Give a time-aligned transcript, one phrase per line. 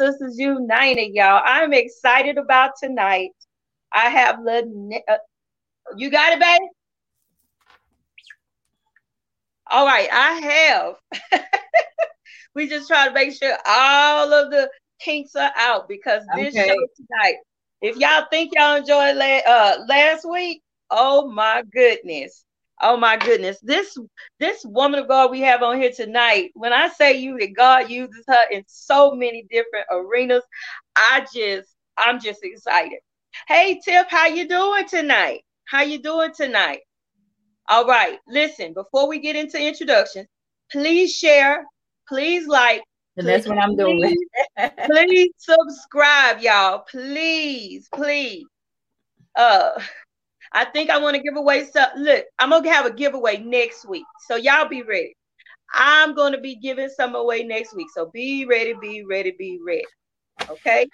[0.00, 1.42] Sistas United, y'all.
[1.44, 3.30] I'm excited about tonight.
[3.92, 5.04] I have Lynette.
[5.08, 5.18] Uh,
[5.96, 6.66] you got it, baby?
[9.70, 10.32] All right, I
[11.32, 11.42] have.
[12.54, 16.66] we just try to make sure all of the kinks are out because this Okay.
[16.66, 17.36] show tonight,
[17.82, 22.45] if y'all think y'all enjoyed la- uh, last week, oh my goodness.
[22.82, 23.58] Oh my goodness.
[23.62, 23.96] This
[24.38, 27.90] this woman of God we have on here tonight, when I say you that God
[27.90, 30.42] uses her in so many different arenas,
[30.94, 32.98] I just I'm just excited.
[33.48, 35.42] Hey Tiff, how you doing tonight?
[35.66, 36.80] How you doing tonight?
[37.68, 40.28] All right, listen, before we get into introductions,
[40.70, 41.64] please share,
[42.08, 42.82] please like,
[43.16, 44.14] And that's what I'm doing.
[44.56, 46.80] please, please subscribe, y'all.
[46.80, 48.44] Please, please.
[49.34, 49.70] Uh
[50.52, 51.88] I think I want to give away some.
[51.96, 54.04] Look, I'm gonna have a giveaway next week.
[54.28, 55.14] So y'all be ready.
[55.74, 57.88] I'm gonna be giving some away next week.
[57.94, 59.84] So be ready, be ready, be ready.
[60.50, 60.86] Okay.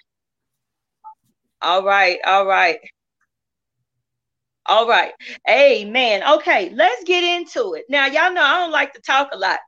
[1.61, 2.79] All right, all right.
[4.65, 5.11] All right.
[5.49, 6.23] Amen.
[6.23, 7.85] Okay, let's get into it.
[7.89, 9.59] Now, y'all know I don't like to talk a lot,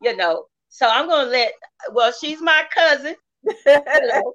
[0.00, 0.46] you know.
[0.70, 1.52] So I'm gonna let
[1.92, 4.34] well, she's my cousin, you know,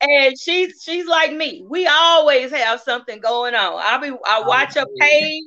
[0.00, 1.64] and she's she's like me.
[1.68, 3.80] We always have something going on.
[3.84, 5.44] I be I watch her page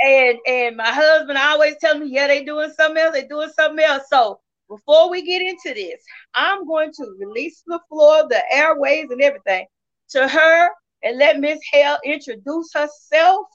[0.00, 3.84] and and my husband always tell me, yeah, they doing something else, they doing something
[3.84, 4.04] else.
[4.10, 6.00] So before we get into this,
[6.34, 9.66] I'm going to release the floor, the airways, and everything
[10.10, 10.68] to her
[11.02, 13.46] and let Miss Hale introduce herself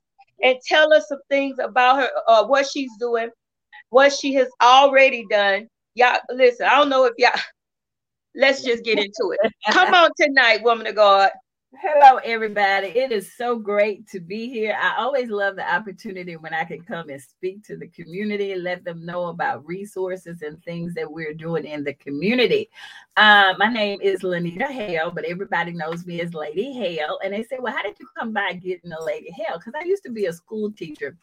[0.42, 3.30] and tell us some things about her, uh, what she's doing,
[3.90, 5.68] what she has already done.
[5.96, 7.40] Y'all, listen, I don't know if y'all.
[8.36, 9.54] Let's just get into it.
[9.72, 11.30] Come on tonight, woman of God.
[11.82, 12.88] Hello, everybody.
[12.88, 14.78] It is so great to be here.
[14.80, 18.84] I always love the opportunity when I can come and speak to the community, let
[18.84, 22.70] them know about resources and things that we're doing in the community.
[23.18, 27.18] Uh, my name is Lanita Hale, but everybody knows me as Lady Hale.
[27.24, 29.58] And they say, Well, how did you come by getting a Lady Hale?
[29.58, 31.18] Because I used to be a school teacher.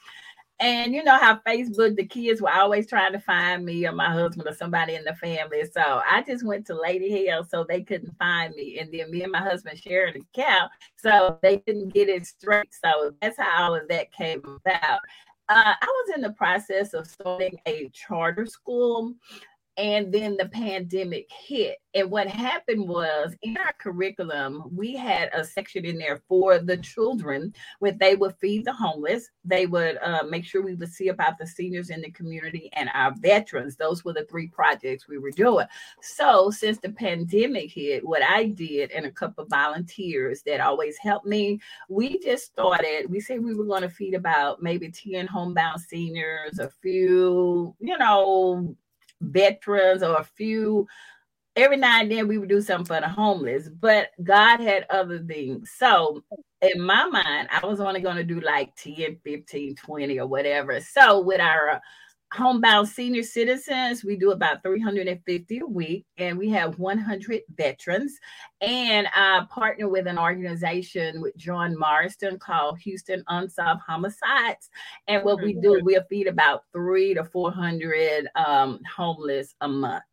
[0.60, 4.10] And you know how Facebook, the kids were always trying to find me or my
[4.10, 5.64] husband or somebody in the family.
[5.72, 8.78] So I just went to Lady Hale so they couldn't find me.
[8.78, 10.70] And then me and my husband shared an account.
[10.96, 12.68] So they didn't get it straight.
[12.84, 15.00] So that's how all of that came about.
[15.48, 19.14] Uh, I was in the process of starting a charter school.
[19.80, 21.78] And then the pandemic hit.
[21.94, 26.76] And what happened was in our curriculum, we had a section in there for the
[26.76, 29.30] children where they would feed the homeless.
[29.42, 32.90] They would uh, make sure we would see about the seniors in the community and
[32.92, 33.74] our veterans.
[33.74, 35.66] Those were the three projects we were doing.
[36.02, 40.98] So, since the pandemic hit, what I did and a couple of volunteers that always
[40.98, 43.10] helped me, we just started.
[43.10, 47.96] We said we were going to feed about maybe 10 homebound seniors, a few, you
[47.96, 48.76] know,
[49.20, 50.86] veterans, or a few
[51.56, 55.18] every now and then we would do something for the homeless, but God had other
[55.18, 55.72] things.
[55.76, 56.22] So
[56.62, 60.80] in my mind, I was only going to do like 10, 15, 20 or whatever.
[60.80, 61.80] So with our
[62.32, 68.18] homebound senior citizens, we do about 350 a week, and we have 100 veterans.
[68.60, 74.70] And I partner with an organization with John Marston called Houston Unsolved Homicides.
[75.08, 80.04] And what we do, we'll feed about three to 400 um, homeless a month.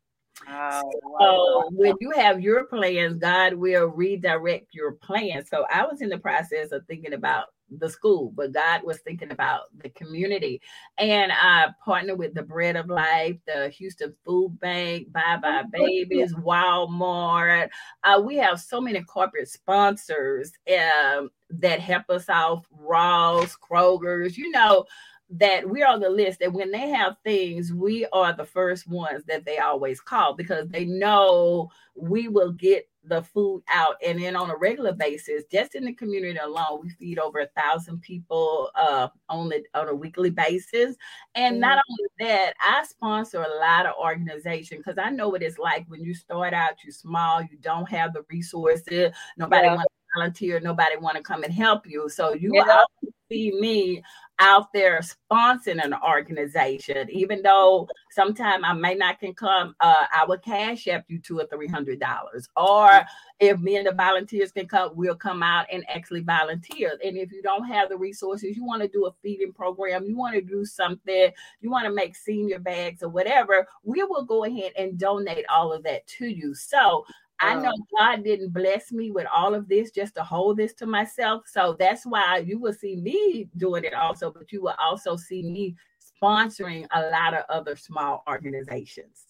[0.48, 0.82] Oh,
[1.20, 5.48] so when you have your plans, God will redirect your plans.
[5.48, 9.30] So I was in the process of thinking about the school, but God was thinking
[9.30, 10.60] about the community.
[10.96, 15.70] And I partnered with the Bread of Life, the Houston Food Bank, Bye Bye oh,
[15.70, 17.68] Babies, Walmart.
[18.04, 24.50] Uh, we have so many corporate sponsors um, that help us out, Ross, Kroger's, you
[24.50, 24.84] know
[25.30, 29.22] that we're on the list that when they have things we are the first ones
[29.26, 34.36] that they always call because they know we will get the food out and then
[34.36, 38.70] on a regular basis just in the community alone we feed over a thousand people
[38.74, 40.96] uh, on the on a weekly basis
[41.34, 41.60] and mm-hmm.
[41.60, 45.84] not only that i sponsor a lot of organizations because i know what it's like
[45.88, 49.74] when you start out you small you don't have the resources nobody yeah.
[49.74, 52.82] wants to volunteer nobody want to come and help you so you yeah.
[53.30, 54.02] See me
[54.40, 60.24] out there sponsoring an organization, even though sometimes I may not can come, uh, I
[60.26, 62.48] will cash app you two or three hundred dollars.
[62.56, 63.02] Or
[63.40, 66.92] if me and the volunteers can come, we'll come out and actually volunteer.
[67.04, 70.16] And if you don't have the resources, you want to do a feeding program, you
[70.16, 71.30] want to do something,
[71.60, 75.72] you want to make senior bags or whatever, we will go ahead and donate all
[75.72, 76.54] of that to you.
[76.54, 77.04] So
[77.40, 80.86] I know God didn't bless me with all of this just to hold this to
[80.86, 81.44] myself.
[81.46, 85.42] So that's why you will see me doing it also, but you will also see
[85.42, 85.76] me
[86.20, 89.26] sponsoring a lot of other small organizations.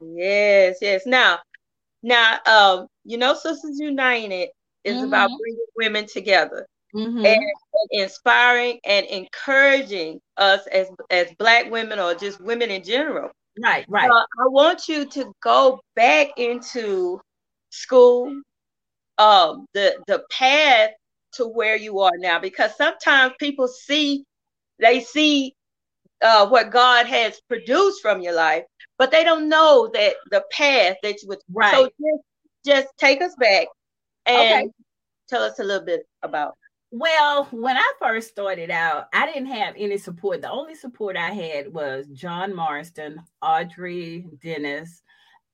[0.00, 1.06] Yes, yes.
[1.06, 1.38] Now,
[2.02, 4.48] now, um, you know, Sistas United
[4.84, 5.06] is mm-hmm.
[5.06, 7.18] about bringing women together mm-hmm.
[7.18, 13.30] and, and, inspiring and encouraging us as as Black women or just women in general.
[13.62, 14.10] Right, right.
[14.10, 17.20] Uh, I want you to go back into
[17.72, 18.42] school,
[19.18, 20.90] um, the the path
[21.34, 24.24] to where you are now, because sometimes people see
[24.78, 25.54] they see
[26.22, 28.64] uh, what God has produced from your life,
[28.98, 31.38] but they don't know that the path that you would.
[31.52, 31.72] Right.
[31.72, 32.22] So just,
[32.64, 33.66] just take us back
[34.26, 34.72] and okay.
[35.28, 36.54] tell us a little bit about.
[36.90, 40.42] Well, when I first started out, I didn't have any support.
[40.42, 45.02] The only support I had was John Marston, Audrey Dennis,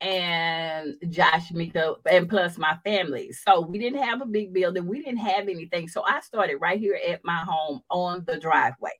[0.01, 3.33] and Josh Mika, and plus my family.
[3.33, 4.87] So we didn't have a big building.
[4.87, 5.89] We didn't have anything.
[5.89, 8.93] So I started right here at my home on the driveway.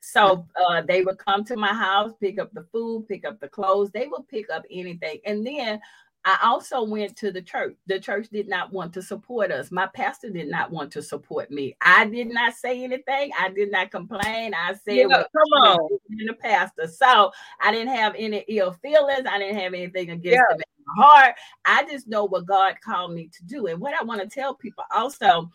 [0.00, 3.48] So uh, they would come to my house, pick up the food, pick up the
[3.48, 3.90] clothes.
[3.90, 5.18] They would pick up anything.
[5.24, 5.80] And then
[6.26, 7.76] I also went to the church.
[7.86, 9.70] The church did not want to support us.
[9.70, 11.76] My pastor did not want to support me.
[11.80, 13.30] I did not say anything.
[13.38, 14.52] I did not complain.
[14.52, 17.30] I said, yeah, well, "Come on, in the pastor." So
[17.60, 19.24] I didn't have any ill feelings.
[19.30, 20.54] I didn't have anything against yeah.
[20.54, 21.34] him in my heart.
[21.64, 24.54] I just know what God called me to do, and what I want to tell
[24.54, 25.48] people also.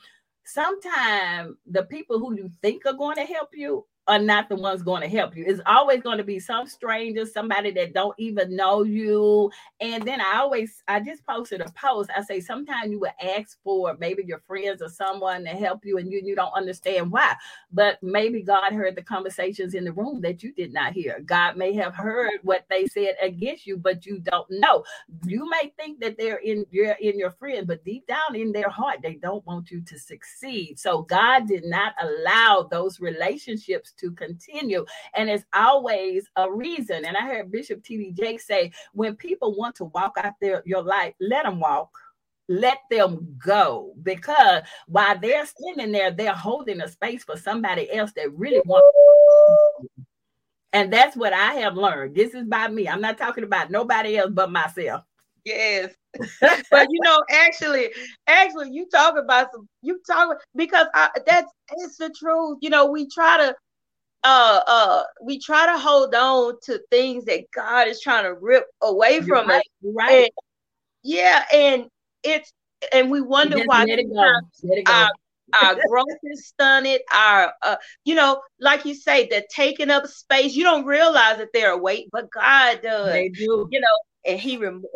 [0.43, 4.81] Sometimes the people who you think are going to help you are not the ones
[4.83, 5.45] going to help you.
[5.47, 9.51] It's always going to be some stranger, somebody that don't even know you.
[9.79, 12.09] And then I always, I just posted a post.
[12.15, 15.97] I say sometimes you will ask for maybe your friends or someone to help you,
[15.97, 17.35] and you you don't understand why.
[17.71, 21.19] But maybe God heard the conversations in the room that you did not hear.
[21.25, 24.83] God may have heard what they said against you, but you don't know.
[25.25, 28.69] You may think that they're in your in your friend, but deep down in their
[28.69, 30.79] heart, they don't want you to succeed.
[30.79, 34.85] So God did not allow those relationships to continue.
[35.15, 37.05] And it's always a reason.
[37.05, 38.13] And I heard Bishop T.D.
[38.13, 41.89] Jake say, when people want to walk out their, your life, let them walk
[42.49, 48.11] let them go because while they're standing there, they're holding a space for somebody else
[48.17, 48.85] that really wants.
[50.73, 52.15] And that's what I have learned.
[52.15, 52.87] This is by me.
[52.87, 55.03] I'm not talking about nobody else but myself.
[55.43, 55.93] Yes.
[56.41, 57.89] but you know, actually,
[58.27, 59.67] actually, you talk about some.
[59.81, 62.59] You talk because I, that's it's the truth.
[62.61, 63.55] You know, we try to
[64.23, 68.65] uh uh we try to hold on to things that God is trying to rip
[68.81, 69.57] away You're from right.
[69.57, 69.63] us.
[69.83, 70.23] Right.
[70.23, 70.29] And,
[71.03, 71.85] yeah, and
[72.23, 72.51] it's
[72.91, 73.85] and we wonder why
[74.87, 75.09] our,
[75.53, 77.01] our growth is stunted.
[77.13, 77.75] Our uh,
[78.05, 80.55] you know, like you say, they're taking up space.
[80.55, 83.11] You don't realize that they're a weight, but God does.
[83.11, 83.67] They do.
[83.71, 83.87] You know,
[84.25, 84.87] and He removed.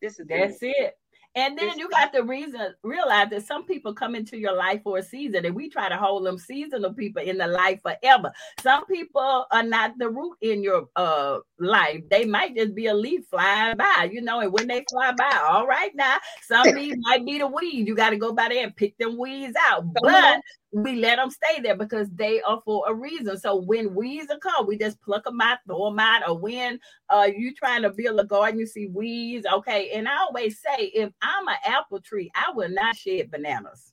[0.00, 0.94] This is that's it.
[1.36, 4.96] And then you got to reason realize that some people come into your life for
[4.96, 8.32] a season, and we try to hold them seasonal people in the life forever.
[8.62, 12.00] Some people are not the root in your uh life.
[12.10, 14.40] They might just be a leaf flying by, you know.
[14.40, 17.86] And when they fly by, all right now, some leaves might be the weed.
[17.86, 19.84] You got to go by there and pick them weeds out.
[19.92, 20.40] But
[20.72, 23.38] we let them stay there because they are for a reason.
[23.38, 26.28] So when weeds are come, we just pluck them out, throw them out.
[26.28, 29.46] Or when uh you trying to build a garden, you see weeds.
[29.52, 29.90] Okay.
[29.92, 33.92] And I always say, if I'm an apple tree, I will not shed bananas.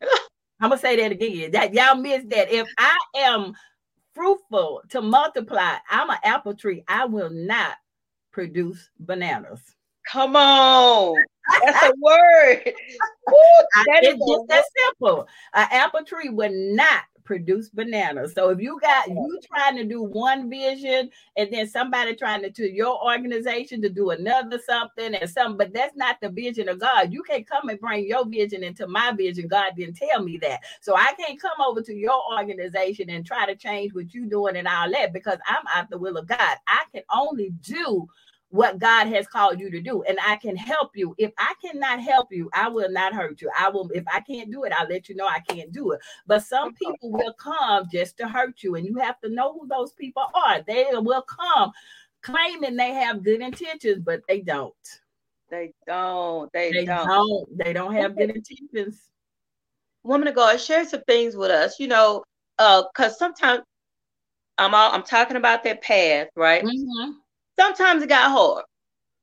[0.60, 1.52] I'm gonna say that again.
[1.52, 2.52] That y'all missed that.
[2.52, 3.54] If I am
[4.14, 6.84] fruitful to multiply, I'm an apple tree.
[6.86, 7.76] I will not
[8.30, 9.60] produce bananas.
[10.10, 11.16] Come on.
[11.64, 12.62] That's a word.
[13.26, 13.36] Woo,
[13.86, 15.28] that it's just that simple.
[15.54, 18.32] An apple tree would not produce bananas.
[18.34, 22.50] So if you got you trying to do one vision and then somebody trying to,
[22.50, 26.80] to your organization to do another something and something, but that's not the vision of
[26.80, 27.12] God.
[27.12, 29.46] You can't come and bring your vision into my vision.
[29.46, 30.62] God didn't tell me that.
[30.80, 34.56] So I can't come over to your organization and try to change what you're doing
[34.56, 36.56] and all that because I'm out the will of God.
[36.66, 38.08] I can only do
[38.50, 40.02] what God has called you to do.
[40.02, 41.14] And I can help you.
[41.18, 43.50] If I cannot help you, I will not hurt you.
[43.58, 46.00] I will, if I can't do it, I'll let you know I can't do it.
[46.26, 49.68] But some people will come just to hurt you, and you have to know who
[49.68, 50.62] those people are.
[50.62, 51.72] They will come
[52.22, 54.74] claiming they have good intentions, but they don't.
[55.50, 56.52] They don't.
[56.52, 57.06] They, they don't.
[57.06, 57.58] don't.
[57.58, 59.08] They don't have good intentions.
[60.02, 62.24] Woman of God, share some things with us, you know,
[62.58, 63.60] uh, because sometimes
[64.58, 66.64] I'm all, I'm talking about that path, right?
[66.64, 67.12] Mm-hmm
[67.58, 68.64] sometimes it got hard.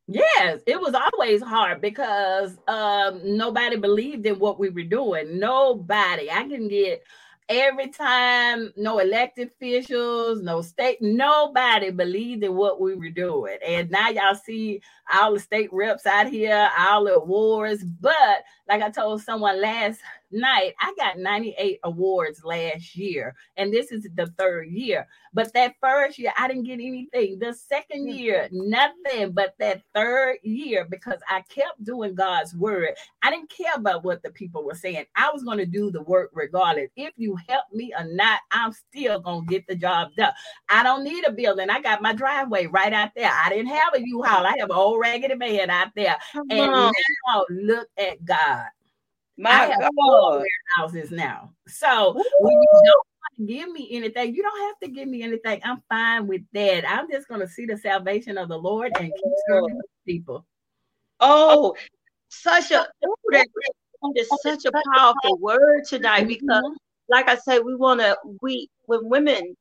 [0.07, 5.38] Yes, it was always hard because um, nobody believed in what we were doing.
[5.38, 6.31] Nobody.
[6.31, 7.03] I can get
[7.50, 13.57] every time no elected officials, no state, nobody believed in what we were doing.
[13.65, 14.81] And now y'all see
[15.13, 17.84] all the state reps out here, all the awards.
[17.84, 20.00] But like I told someone last
[20.31, 25.07] night, I got 98 awards last year, and this is the third year.
[25.34, 27.39] But that first year, I didn't get anything.
[27.39, 28.17] The second mm.
[28.17, 29.31] year, nothing.
[29.31, 32.89] But that third year, because I kept doing God's word,
[33.22, 35.05] I didn't care about what the people were saying.
[35.15, 36.89] I was going to do the work regardless.
[36.96, 40.34] If you help me or not, I'm still going to get the job done.
[40.69, 41.69] I don't need a building.
[41.69, 43.31] I got my driveway right out there.
[43.31, 44.46] I didn't have a U-Haul.
[44.46, 46.17] I have an old raggedy man out there.
[46.34, 46.93] Come and on.
[47.27, 48.65] now look at God.
[49.38, 50.44] My I have God.
[50.77, 51.51] warehouses now.
[51.67, 52.24] So Ooh.
[52.39, 55.62] when you don't want to give me anything, you don't have to give me anything.
[55.63, 56.89] I'm fine with that.
[56.89, 60.46] I'm just going to see the salvation of the Lord and keep serving people.
[61.20, 61.75] Oh,
[62.29, 62.88] such a
[63.32, 63.48] that
[64.15, 66.74] is such a powerful word tonight because, mm-hmm.
[67.10, 69.56] like I say, we want to we when women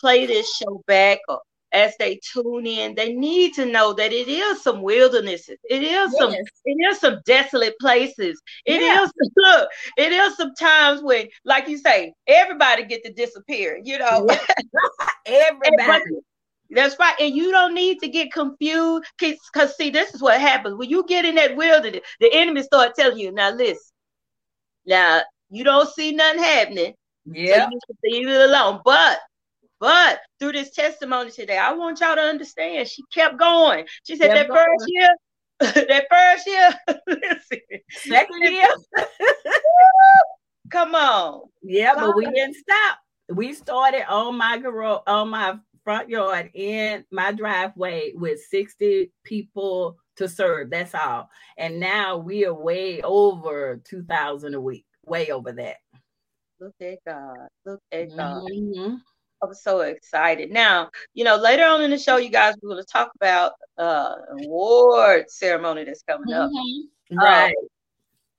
[0.00, 1.40] play this show back or
[1.72, 5.58] as they tune in, they need to know that it is some wildernesses.
[5.68, 6.18] It is yes.
[6.18, 8.40] some it is some desolate places.
[8.64, 9.02] It yeah.
[9.02, 13.98] is look, it is some times when, like you say, everybody get to disappear, you
[13.98, 14.26] know.
[15.26, 16.04] everybody.
[16.70, 17.14] That's right.
[17.18, 19.06] And you don't need to get confused.
[19.18, 20.76] Because see, this is what happens.
[20.76, 23.78] When you get in that wilderness, the enemy start telling you, now listen,
[24.86, 26.94] now you don't see nothing happening.
[27.24, 27.68] Yeah.
[27.68, 28.80] So you leave it alone.
[28.84, 29.18] But
[29.80, 33.86] but through this testimony today, I want y'all to understand she kept going.
[34.04, 34.66] She said kept that going.
[34.78, 35.08] first year,
[35.88, 36.70] that first year,
[37.06, 38.68] listen, second year.
[40.70, 41.42] Come on.
[41.62, 42.98] Yeah, but we didn't stop.
[43.30, 49.96] We started on my garage, on my front yard in my driveway with 60 people
[50.16, 50.70] to serve.
[50.70, 51.30] That's all.
[51.56, 55.76] And now we are way over 2,000 a week, way over that.
[56.60, 57.48] Look at God.
[57.64, 58.42] Look at God.
[58.42, 58.96] Mm-hmm.
[59.42, 60.50] I'm so excited.
[60.50, 63.52] Now, you know, later on in the show, you guys we're going to talk about
[63.78, 66.50] uh award ceremony that's coming up.
[66.50, 67.18] Mm-hmm.
[67.18, 67.54] Right.
[67.56, 67.68] Um,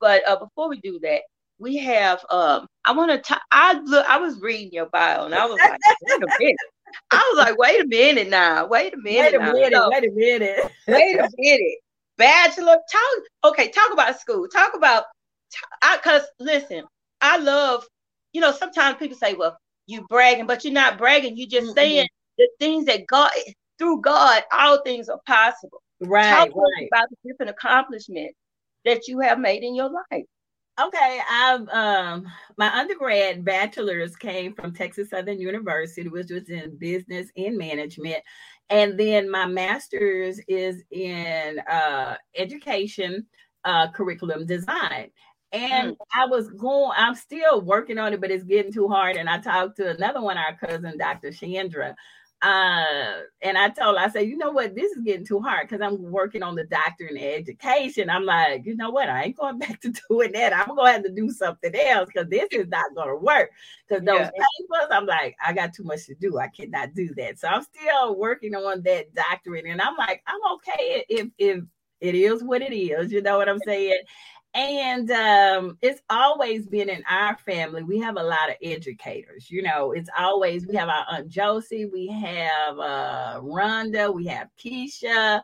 [0.00, 1.22] but uh, before we do that,
[1.58, 5.46] we have um I want to I look I was reading your bio and I
[5.46, 6.56] was like, wait a minute.
[7.10, 8.66] I was like, wait a minute now.
[8.66, 9.40] Wait a minute.
[9.40, 9.72] Wait a minute.
[9.74, 10.72] So, wait a minute.
[10.88, 11.78] wait a minute.
[12.16, 14.48] Bachelor, talk okay, talk about school.
[14.48, 15.04] Talk about
[15.82, 16.84] I cause listen,
[17.20, 17.86] I love,
[18.32, 21.36] you know, sometimes people say, well, you bragging, but you're not bragging.
[21.36, 21.78] You're just mm-hmm.
[21.78, 22.08] saying
[22.38, 23.30] the things that God,
[23.78, 25.82] through God, all things are possible.
[26.00, 26.30] Right.
[26.30, 26.88] Talk right.
[26.92, 28.34] about the different accomplishments
[28.84, 30.24] that you have made in your life.
[30.80, 37.28] Okay, I've um my undergrad bachelor's came from Texas Southern University, which was in business
[37.36, 38.22] and management.
[38.70, 43.26] And then my master's is in uh education
[43.64, 45.10] uh curriculum design.
[45.52, 45.96] And mm.
[46.14, 49.16] I was going, I'm still working on it, but it's getting too hard.
[49.16, 51.32] And I talked to another one, our cousin, Dr.
[51.32, 51.96] Chandra.
[52.42, 55.68] Uh, and I told her, I said, you know what, this is getting too hard
[55.68, 58.08] because I'm working on the doctorate in education.
[58.08, 60.56] I'm like, you know what, I ain't going back to doing that.
[60.56, 63.50] I'm gonna have to do something else because this is not gonna work.
[63.86, 64.30] Because those yeah.
[64.30, 66.38] papers, I'm like, I got too much to do.
[66.38, 67.38] I cannot do that.
[67.38, 71.62] So I'm still working on that doctorate, and I'm like, I'm okay if if
[72.00, 73.12] it is what it is.
[73.12, 74.00] You know what I'm saying?
[74.54, 77.84] And um, it's always been in our family.
[77.84, 79.50] We have a lot of educators.
[79.50, 84.48] You know, it's always we have our aunt Josie, we have uh, Rhonda, we have
[84.58, 85.40] Keisha.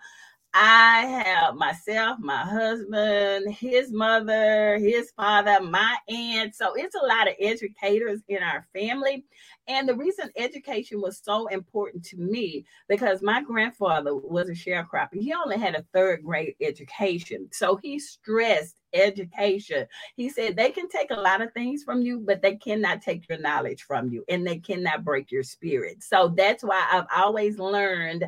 [0.59, 6.55] I have myself, my husband, his mother, his father, my aunt.
[6.55, 9.27] So it's a lot of educators in our family.
[9.69, 15.21] And the reason education was so important to me because my grandfather was a sharecropper.
[15.21, 17.51] He only had a third grade education.
[17.53, 19.87] So he stressed education.
[20.17, 23.29] He said they can take a lot of things from you, but they cannot take
[23.29, 26.03] your knowledge from you and they cannot break your spirit.
[26.03, 28.25] So that's why I've always learned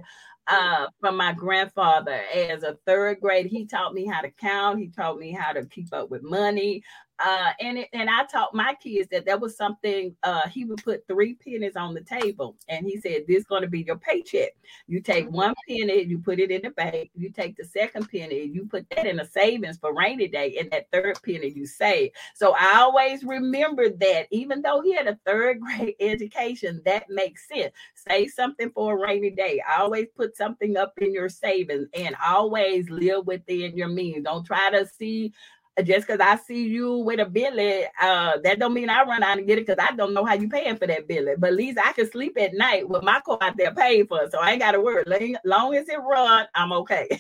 [0.49, 3.47] uh, from my grandfather as a third grade.
[3.47, 4.79] He taught me how to count.
[4.79, 6.83] He taught me how to keep up with money.
[7.19, 10.15] Uh, and it, and I taught my kids that that was something.
[10.23, 13.63] Uh, he would put three pennies on the table, and he said, "This is going
[13.63, 14.53] to be your paycheck.
[14.87, 15.37] You take mm-hmm.
[15.37, 17.11] one penny, you put it in the bank.
[17.15, 20.71] You take the second penny, you put that in a savings for rainy day, and
[20.71, 25.19] that third penny you save." So I always remembered that, even though he had a
[25.27, 27.73] third grade education, that makes sense.
[27.95, 29.61] Save something for a rainy day.
[29.77, 34.25] Always put something up in your savings, and always live within your means.
[34.25, 35.33] Don't try to see
[35.85, 39.39] just because I see you with a billy, uh, that don't mean I run out
[39.39, 41.35] and get it because I don't know how you paying for that billy.
[41.39, 44.23] But at least I can sleep at night with my car out there paid for,
[44.23, 44.33] it.
[44.33, 45.05] so I ain't got to worry.
[45.45, 47.09] Long as it run, I'm okay.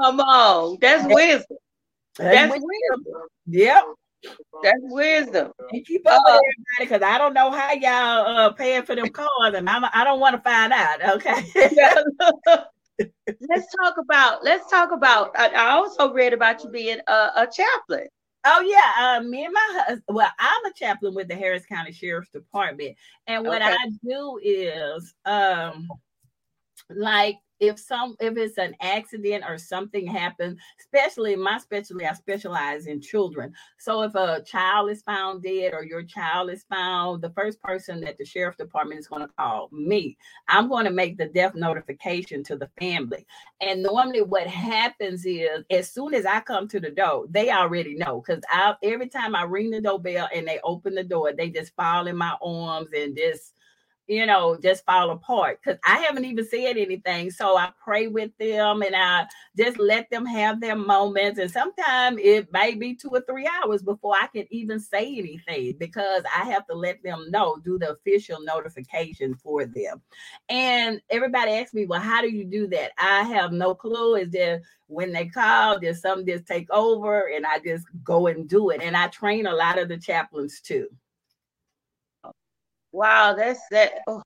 [0.00, 1.58] Come on, that's wisdom.
[2.16, 2.68] That's, that's wisdom.
[3.04, 3.22] wisdom.
[3.46, 3.84] Yep.
[4.62, 5.52] That's wisdom.
[5.70, 8.94] And keep up uh, with everybody because I don't know how y'all uh, paying for
[8.94, 11.16] them cars, and I'm, I don't want to find out.
[11.16, 11.44] Okay.
[12.98, 17.48] let's talk about let's talk about I, I, also read about you being a, a
[17.52, 18.06] chaplain
[18.44, 21.92] oh yeah uh, me and my husband well i'm a chaplain with the harris county
[21.92, 22.96] sheriff's department
[23.26, 23.72] and what okay.
[23.72, 25.88] i do is um
[26.90, 32.86] like if some if it's an accident or something happens especially my specialty i specialize
[32.86, 33.52] in children.
[33.78, 38.00] So if a child is found dead or your child is found the first person
[38.00, 40.16] that the sheriff department is going to call me.
[40.48, 43.26] I'm going to make the death notification to the family.
[43.60, 47.94] And normally what happens is as soon as i come to the door they already
[47.94, 51.50] know because i every time i ring the doorbell and they open the door they
[51.50, 53.54] just fall in my arms and just
[54.06, 57.30] you know, just fall apart because I haven't even said anything.
[57.30, 61.38] So I pray with them and I just let them have their moments.
[61.38, 65.76] And sometimes it may be two or three hours before I can even say anything
[65.78, 70.02] because I have to let them know, do the official notification for them.
[70.50, 72.92] And everybody asks me, well, how do you do that?
[72.98, 74.16] I have no clue.
[74.16, 78.46] Is there when they call, there's some just take over and I just go and
[78.46, 78.82] do it.
[78.82, 80.88] And I train a lot of the chaplains too.
[82.94, 84.02] Wow, that's that.
[84.06, 84.22] Oh.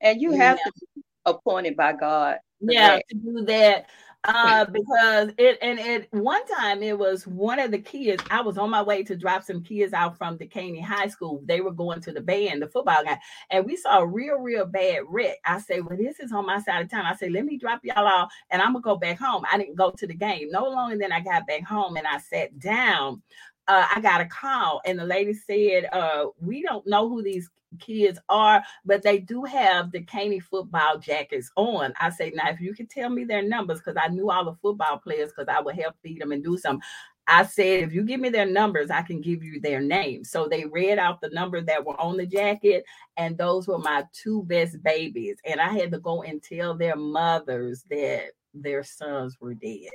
[0.00, 0.64] And you have yeah.
[0.64, 2.38] to be appointed by God.
[2.60, 3.04] Yeah, that.
[3.08, 3.86] to do that.
[4.24, 8.20] Uh, because it and it one time it was one of the kids.
[8.32, 11.40] I was on my way to drop some kids out from the Caney High School.
[11.44, 13.18] They were going to the band, the football game,
[13.50, 15.36] and we saw a real, real bad wreck.
[15.44, 17.06] I say, Well, this is on my side of town.
[17.06, 19.44] I say, Let me drop y'all off and I'm gonna go back home.
[19.52, 20.50] I didn't go to the game.
[20.50, 23.22] No longer than I got back home and I sat down
[23.68, 27.48] uh, I got a call and the lady said, uh, we don't know who these
[27.78, 31.92] kids are, but they do have the Caney football jackets on.
[32.00, 34.54] I say, now if you can tell me their numbers, because I knew all the
[34.54, 36.80] football players, because I would help feed them and do some.
[37.26, 40.30] I said, if you give me their numbers, I can give you their names.
[40.30, 42.84] So they read out the number that were on the jacket,
[43.16, 45.38] and those were my two best babies.
[45.46, 49.90] And I had to go and tell their mothers that their sons were dead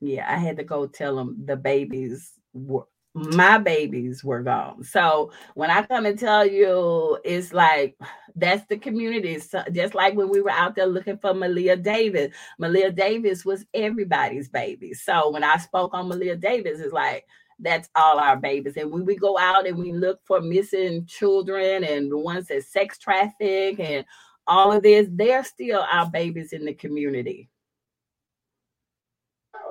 [0.00, 4.84] yeah, I had to go tell them the babies were my babies were gone.
[4.84, 7.96] So when I come and tell you, it's like
[8.36, 9.38] that's the community.
[9.40, 13.66] So just like when we were out there looking for Maleah Davis, Maleah Davis was
[13.74, 14.94] everybody's baby.
[14.94, 17.26] So when I spoke on Maleah Davis, it's like
[17.58, 18.76] that's all our babies.
[18.76, 22.64] And when we go out and we look for missing children and the ones that
[22.64, 24.04] sex traffic and
[24.46, 27.48] all of this, they're still our babies in the community.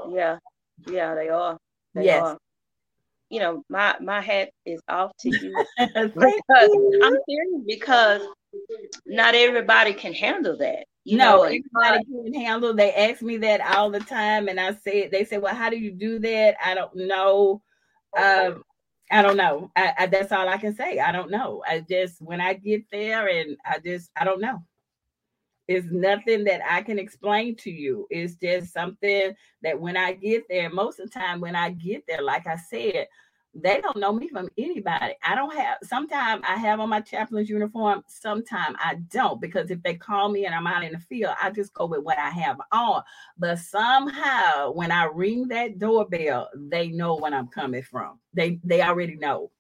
[0.10, 0.38] Yeah,
[0.88, 1.58] yeah, they are.
[1.94, 2.24] They yes.
[2.24, 2.38] Are.
[3.30, 7.00] You know, my my hat is off to you because you.
[7.04, 8.22] I'm serious because
[9.06, 10.86] not everybody can handle that.
[11.06, 12.74] You no, know, everybody can handle.
[12.74, 15.78] They ask me that all the time, and I said, they said, "Well, how do
[15.78, 17.62] you do that?" I don't know.
[18.18, 18.64] Um,
[19.12, 19.72] I don't know.
[19.76, 21.00] I, I, that's all I can say.
[21.00, 21.64] I don't know.
[21.68, 24.64] I just when I get there, and I just I don't know.
[25.70, 28.08] It's nothing that I can explain to you.
[28.10, 32.06] It's just something that when I get there, most of the time when I get
[32.08, 33.06] there, like I said,
[33.54, 35.14] they don't know me from anybody.
[35.24, 39.84] I don't have sometimes I have on my chaplain's uniform, sometimes I don't because if
[39.84, 42.32] they call me and I'm out in the field, I just go with what I
[42.32, 43.04] have on.
[43.38, 48.20] But somehow when I ring that doorbell, they know when I'm coming from.
[48.34, 49.52] They they already know.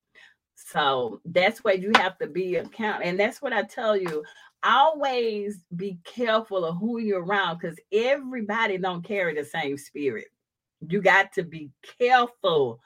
[0.55, 3.03] So that's where you have to be account.
[3.03, 4.23] And that's what I tell you
[4.63, 10.27] always be careful of who you're around because everybody don't carry the same spirit.
[10.87, 12.79] You got to be careful.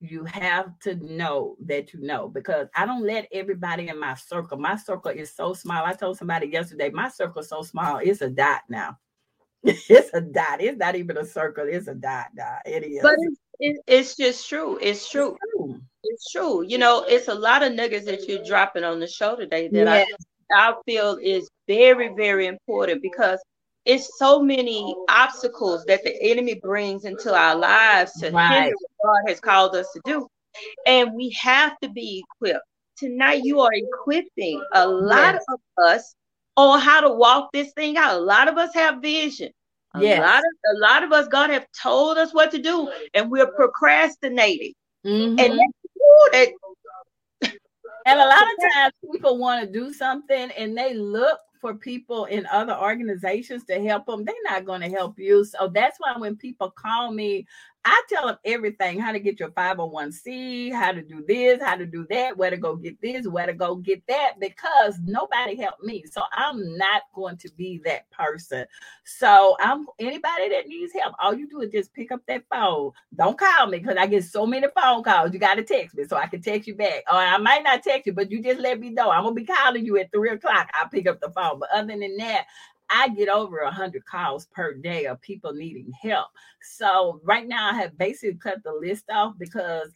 [0.00, 4.58] You have to know that you know because I don't let everybody in my circle.
[4.58, 5.84] My circle is so small.
[5.84, 8.98] I told somebody yesterday, my circle is so small, it's a dot now.
[9.64, 10.60] it's a dot.
[10.60, 11.66] It's not even a circle.
[11.68, 12.26] It's a dot.
[12.36, 12.62] dot.
[12.64, 13.02] It is.
[13.02, 13.16] But
[13.58, 14.78] it's, it's just true.
[14.80, 15.36] It's true.
[15.42, 15.80] It's true.
[16.04, 16.64] It's true.
[16.64, 19.86] You know, it's a lot of nuggets that you're dropping on the show today that
[19.86, 20.08] yes.
[20.08, 20.14] I
[20.52, 23.38] I feel is very very important because
[23.84, 28.64] it's so many obstacles that the enemy brings into our lives to right.
[28.64, 30.28] hinder what God has called us to do,
[30.86, 32.64] and we have to be equipped.
[32.98, 35.44] Tonight, you are equipping a lot yes.
[35.48, 36.14] of us
[36.56, 38.16] on how to walk this thing out.
[38.16, 39.50] A lot of us have vision.
[39.94, 40.20] A yes.
[40.20, 43.52] lot of a lot of us, God have told us what to do, and we're
[43.52, 44.74] procrastinating.
[45.06, 45.38] Mm-hmm.
[45.38, 45.58] And
[46.32, 46.48] that,
[48.06, 52.26] and a lot of times people want to do something and they look for people
[52.26, 55.44] in other organizations to help them, they're not going to help you.
[55.44, 57.46] So that's why when people call me,
[57.88, 61.86] I tell them everything how to get your 501c, how to do this, how to
[61.86, 65.82] do that, where to go get this, where to go get that, because nobody helped
[65.82, 66.04] me.
[66.10, 68.66] So I'm not going to be that person.
[69.04, 72.92] So I'm anybody that needs help, all you do is just pick up that phone.
[73.16, 75.32] Don't call me because I get so many phone calls.
[75.32, 77.04] You got to text me so I can text you back.
[77.10, 79.10] Or I might not text you, but you just let me know.
[79.10, 80.68] I'm to be calling you at three o'clock.
[80.74, 81.58] I'll pick up the phone.
[81.58, 82.44] But other than that,
[82.90, 86.28] I get over a hundred calls per day of people needing help.
[86.62, 89.94] So right now I have basically cut the list off because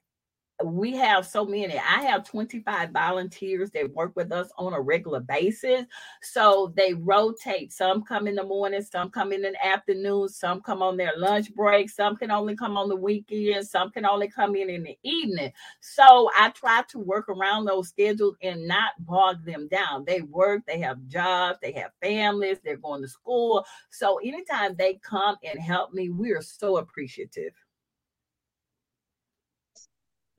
[0.65, 1.79] we have so many.
[1.79, 5.85] I have 25 volunteers that work with us on a regular basis.
[6.23, 7.73] So they rotate.
[7.73, 11.55] Some come in the morning, some come in the afternoon, some come on their lunch
[11.55, 14.99] break, some can only come on the weekend, some can only come in in the
[15.03, 15.53] evening.
[15.81, 20.05] So I try to work around those schedules and not bog them down.
[20.07, 23.65] They work, they have jobs, they have families, they're going to school.
[23.91, 27.53] So anytime they come and help me, we are so appreciative.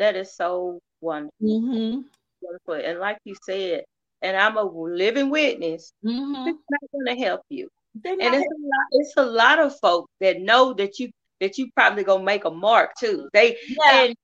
[0.04, 1.32] That is so wonderful.
[1.42, 2.02] Mm-hmm.
[2.42, 2.74] wonderful.
[2.74, 3.86] And like you said,
[4.22, 6.50] and I'm a living witness, mm-hmm.
[6.50, 7.70] it's not going to help you.
[8.04, 11.70] and it's a, lot, it's a lot of folks that know that you that you
[11.74, 13.30] probably gonna make a mark too.
[13.32, 14.04] They yeah.
[14.04, 14.16] and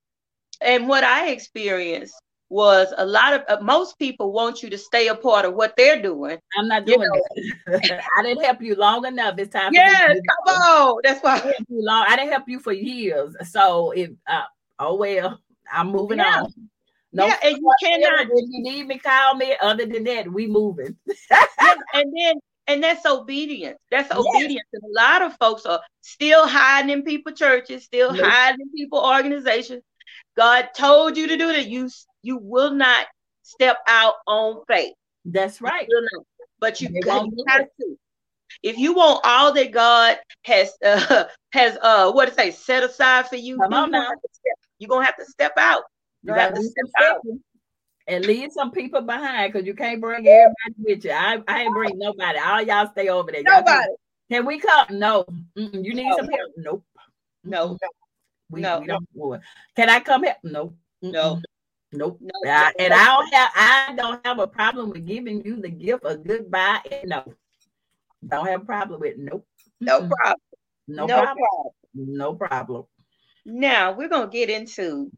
[0.59, 2.13] and what I experienced
[2.49, 5.75] was a lot of uh, most people want you to stay a part of what
[5.77, 6.39] they're doing.
[6.57, 7.79] I'm not doing you know?
[8.17, 9.35] I didn't help you long enough.
[9.37, 9.71] It's time.
[9.71, 10.99] Yes, come on.
[11.05, 12.05] That's why I didn't, long.
[12.05, 13.33] I didn't help you for years.
[13.49, 14.41] So if uh,
[14.77, 15.39] oh well,
[15.71, 16.43] I'm moving yeah.
[16.43, 16.53] on.
[17.11, 18.27] No, yeah, and you cannot.
[18.31, 19.55] If you need me, call me.
[19.61, 20.95] Other than that, we moving.
[21.31, 22.35] yeah, and then
[22.67, 23.79] and that's obedience.
[23.89, 24.17] That's yes.
[24.17, 24.67] obedience.
[24.73, 28.25] And a lot of folks are still hiding in people churches, still yes.
[28.25, 29.81] hiding in people organizations.
[30.37, 31.67] God told you to do that.
[31.67, 31.89] You
[32.21, 33.07] you will not
[33.41, 34.93] step out on faith.
[35.25, 35.87] That's right.
[35.89, 36.07] You
[36.59, 37.97] but you, you have to.
[38.61, 43.27] If you want all that God has uh, has uh what to say set aside
[43.27, 44.11] for you, Come on now.
[44.79, 45.83] You're gonna have to step out.
[46.23, 47.21] You got to step out.
[48.07, 51.11] And leave some people behind because you can't bring everybody with you.
[51.11, 52.39] I, I ain't bring nobody.
[52.39, 53.43] All y'all stay over there.
[53.43, 53.87] Nobody.
[54.31, 54.87] Can, we come?
[54.91, 55.25] No.
[55.55, 55.85] Mm-mm.
[55.85, 56.17] You need no.
[56.17, 56.51] some help?
[56.57, 56.83] Nope.
[57.43, 57.77] No.
[58.49, 58.79] We, no.
[58.79, 59.41] we don't.
[59.75, 60.35] Can I come here?
[60.43, 60.75] Nope.
[61.03, 61.39] No.
[61.91, 62.19] Nope.
[62.21, 65.69] No, I, and I don't have I don't have a problem with giving you the
[65.69, 66.81] gift of goodbye.
[67.05, 67.23] No.
[68.27, 69.45] Don't have a problem with nope.
[69.79, 70.35] No problem.
[70.87, 71.37] No, no problem.
[71.37, 71.73] problem.
[71.93, 72.83] No problem.
[73.45, 75.11] Now we're gonna get into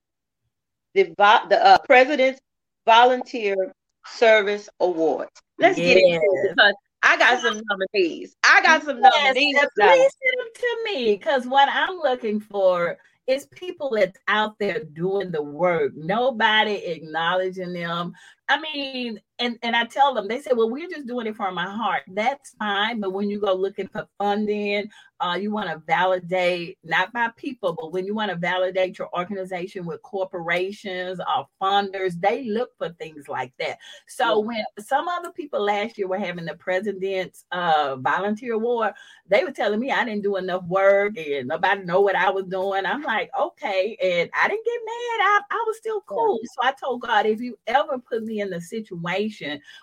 [0.93, 1.13] the
[1.49, 2.39] the uh, President's
[2.85, 3.73] Volunteer
[4.05, 5.31] Service Awards.
[5.59, 5.93] Let's yes.
[5.93, 8.35] get into it because I got some nominees.
[8.43, 9.55] I got some yes, nominees.
[9.55, 14.83] Please send them to me because what I'm looking for is people that's out there
[14.83, 15.93] doing the work.
[15.95, 18.13] Nobody acknowledging them.
[18.49, 21.51] I mean, and and I tell them, they say, well, we're just doing it for
[21.51, 22.03] my heart.
[22.07, 27.13] That's fine, but when you go looking for funding, uh, you want to validate not
[27.13, 32.45] by people, but when you want to validate your organization with corporations or funders, they
[32.45, 33.77] look for things like that.
[34.07, 38.93] So when some other people last year were having the president's uh, volunteer award,
[39.27, 42.45] they were telling me I didn't do enough work and nobody know what I was
[42.45, 42.85] doing.
[42.85, 45.21] I'm like, okay, and I didn't get mad.
[45.21, 46.39] I, I was still cool.
[46.55, 49.30] So I told God, if you ever put me in the situation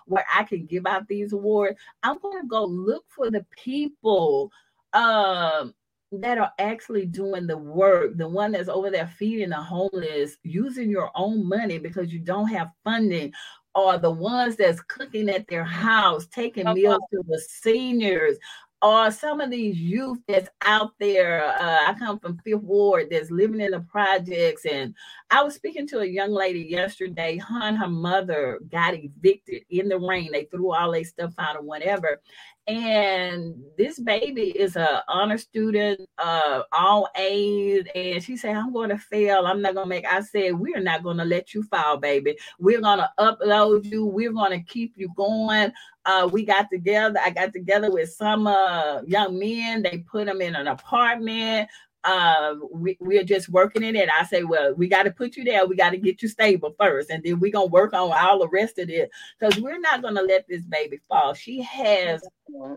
[0.05, 4.51] where I can give out these awards, I'm going to go look for the people
[4.93, 5.73] um
[6.11, 10.89] that are actually doing the work, the one that's over there feeding the homeless, using
[10.89, 13.31] your own money because you don't have funding,
[13.75, 18.37] or the ones that's cooking at their house, taking meals to the seniors,
[18.81, 21.43] or some of these youth that's out there.
[21.43, 24.65] Uh, I come from Fifth Ward that's living in the projects.
[24.65, 24.95] And
[25.29, 27.37] I was speaking to a young lady yesterday.
[27.37, 30.31] Her and her mother got evicted in the rain.
[30.31, 32.21] They threw all their stuff out or whatever
[32.69, 38.89] and this baby is a honor student uh all A's and she said i'm going
[38.89, 39.47] to fail.
[39.47, 42.37] I'm not going to make i said we're not going to let you fall baby.
[42.59, 44.05] We're going to upload you.
[44.05, 45.71] We're going to keep you going.
[46.05, 47.19] Uh we got together.
[47.23, 49.81] I got together with some uh young men.
[49.81, 51.69] They put them in an apartment
[52.03, 54.09] uh, we, we're just working in it.
[54.17, 55.65] I say, well, we got to put you there.
[55.65, 58.49] We got to get you stable first, and then we're gonna work on all the
[58.49, 61.33] rest of it because we're not gonna let this baby fall.
[61.33, 62.23] She has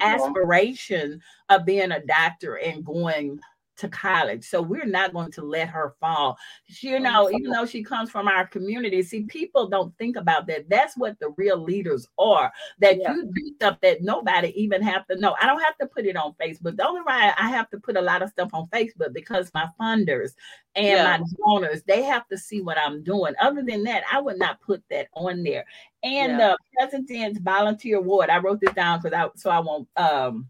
[0.00, 3.40] aspiration of being a doctor and going
[3.82, 4.44] to college.
[4.44, 6.38] So we're not going to let her fall.
[6.68, 10.46] She, you know, even though she comes from our community, see, people don't think about
[10.46, 10.68] that.
[10.70, 12.52] That's what the real leaders are.
[12.78, 13.12] That yeah.
[13.12, 15.36] you do stuff that nobody even have to know.
[15.40, 16.76] I don't have to put it on Facebook.
[16.76, 19.66] The only reason I have to put a lot of stuff on Facebook because my
[19.78, 20.30] funders
[20.76, 21.18] and yeah.
[21.18, 23.34] my donors, they have to see what I'm doing.
[23.40, 25.64] Other than that, I would not put that on there.
[26.04, 26.38] And yeah.
[26.38, 30.48] the President's Volunteer Award, I wrote this down because I so I won't um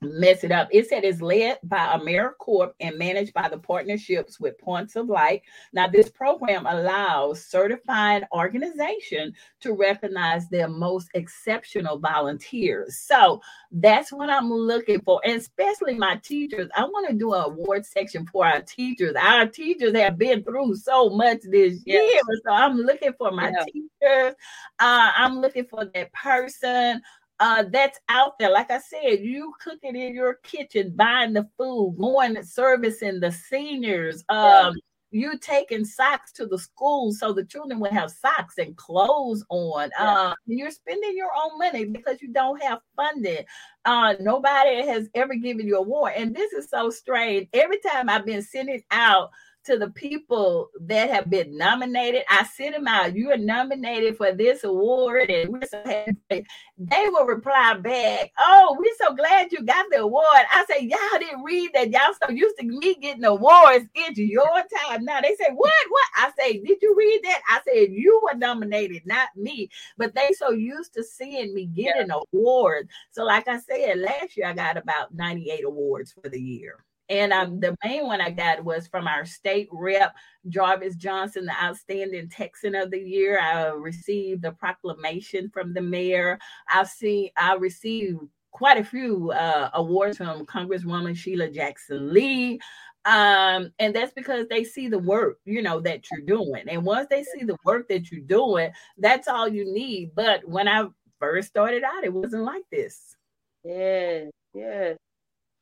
[0.00, 0.68] mess it up.
[0.70, 5.42] It said it's led by AmeriCorps and managed by the partnerships with Points of Light.
[5.72, 12.98] Now, this program allows certified organization to recognize their most exceptional volunteers.
[12.98, 13.40] So
[13.72, 16.70] that's what I'm looking for, and especially my teachers.
[16.76, 19.14] I want to do an award section for our teachers.
[19.20, 22.12] Our teachers have been through so much this yes.
[22.12, 23.64] year, so I'm looking for my yeah.
[23.64, 24.34] teachers.
[24.78, 27.02] Uh, I'm looking for that person
[27.40, 28.50] uh, that's out there.
[28.50, 33.32] Like I said, you cooking in your kitchen, buying the food, going and servicing the
[33.32, 34.24] seniors.
[34.28, 34.74] Um.
[35.10, 39.88] You taking socks to the school so the children will have socks and clothes on.
[39.98, 40.12] Yeah.
[40.12, 43.46] Uh, you're spending your own money because you don't have funding.
[43.86, 47.48] Uh, nobody has ever given you a award, and this is so strange.
[47.54, 49.30] Every time I've been sending out
[49.68, 52.22] to the people that have been nominated.
[52.28, 53.14] I sent them out.
[53.14, 56.46] You are nominated for this award, and we're so happy.
[56.78, 61.18] They will reply back, "Oh, we're so glad you got the award." I say, "Y'all
[61.18, 61.90] didn't read that.
[61.90, 63.84] Y'all so used to me getting awards.
[63.94, 65.72] It's your time now." They say, "What?
[65.88, 70.14] What?" I say, "Did you read that?" I said, "You were nominated, not me." But
[70.14, 72.20] they so used to seeing me getting yeah.
[72.32, 72.88] awards.
[73.10, 76.84] So, like I said, last year I got about ninety-eight awards for the year.
[77.08, 80.14] And um, the main one I got was from our state rep,
[80.48, 83.40] Jarvis Johnson, the Outstanding Texan of the Year.
[83.40, 86.38] I received a proclamation from the mayor.
[86.68, 92.60] I've seen, I received quite a few uh, awards from Congresswoman Sheila Jackson Lee.
[93.04, 96.68] Um, and that's because they see the work, you know, that you're doing.
[96.68, 100.10] And once they see the work that you're doing, that's all you need.
[100.14, 100.86] But when I
[101.18, 103.16] first started out, it wasn't like this.
[103.64, 104.98] Yes, yes.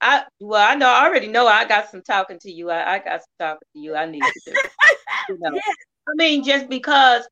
[0.01, 2.71] I well, I know I already know I got some talking to you.
[2.71, 3.95] I, I got some talking to you.
[3.95, 4.53] I need to do.
[5.31, 5.59] you know.
[6.09, 7.27] I mean, just because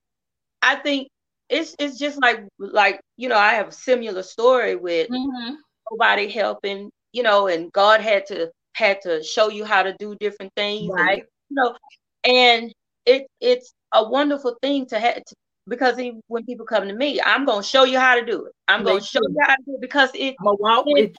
[0.62, 1.08] I think
[1.48, 5.54] it's it's just like like you know I have a similar story with mm-hmm.
[5.90, 10.16] nobody helping, you know, and God had to had to show you how to do
[10.18, 11.18] different things, right?
[11.18, 11.76] And, you know,
[12.24, 12.74] and
[13.06, 15.34] it it's a wonderful thing to have to,
[15.68, 18.52] because he, when people come to me, I'm gonna show you how to do it.
[18.68, 20.34] I'm gonna show you how to do it because it.
[20.40, 21.16] Walk it,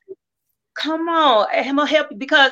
[0.75, 2.51] come on, I'm gonna help you because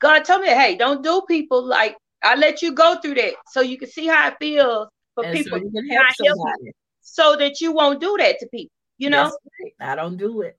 [0.00, 3.60] God told me, hey, don't do people like I let you go through that so
[3.60, 7.36] you can see how it feels for and people so can help help you, so
[7.36, 8.70] that you won't do that to people.
[8.98, 9.72] You know, right.
[9.80, 10.56] I don't do it.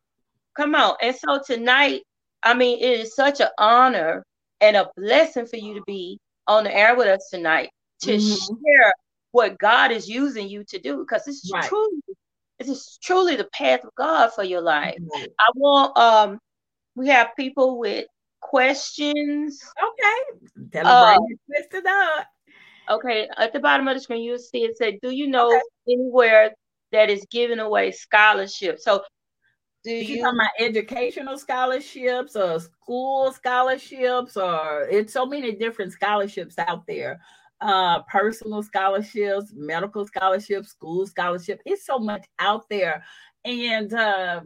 [0.55, 2.01] Come on, and so tonight,
[2.43, 4.25] I mean, it is such an honor
[4.61, 7.69] and a blessing for you to be on the air with us tonight
[8.01, 8.53] to mm-hmm.
[8.53, 8.93] share
[9.31, 11.63] what God is using you to do because it's right.
[11.65, 11.99] truly
[12.59, 14.95] this is truly the path of God for your life.
[14.95, 15.25] Mm-hmm.
[15.39, 16.39] I want um
[16.95, 18.05] we have people with
[18.41, 19.61] questions.
[19.81, 20.69] Okay.
[20.71, 22.27] Tell them uh, up.
[22.87, 25.61] Okay, at the bottom of the screen, you'll see it say, Do you know okay.
[25.89, 26.51] anywhere
[26.91, 28.83] that is giving away scholarships?
[28.83, 29.01] So
[29.85, 35.93] do you, you talking about educational scholarships or school scholarships or it's so many different
[35.93, 37.21] scholarships out there
[37.61, 43.03] uh personal scholarships medical scholarships school scholarship it's so much out there
[43.45, 44.41] and uh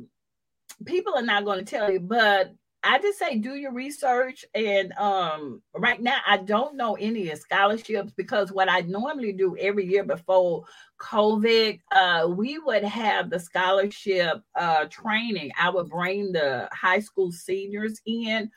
[0.86, 4.46] people are not going to tell you, but I just say do your research.
[4.56, 9.58] And um, right now, I don't know any of scholarships because what I normally do
[9.58, 10.64] every year before
[11.02, 15.52] COVID, uh, we would have the scholarship uh, training.
[15.60, 18.50] I would bring the high school seniors in.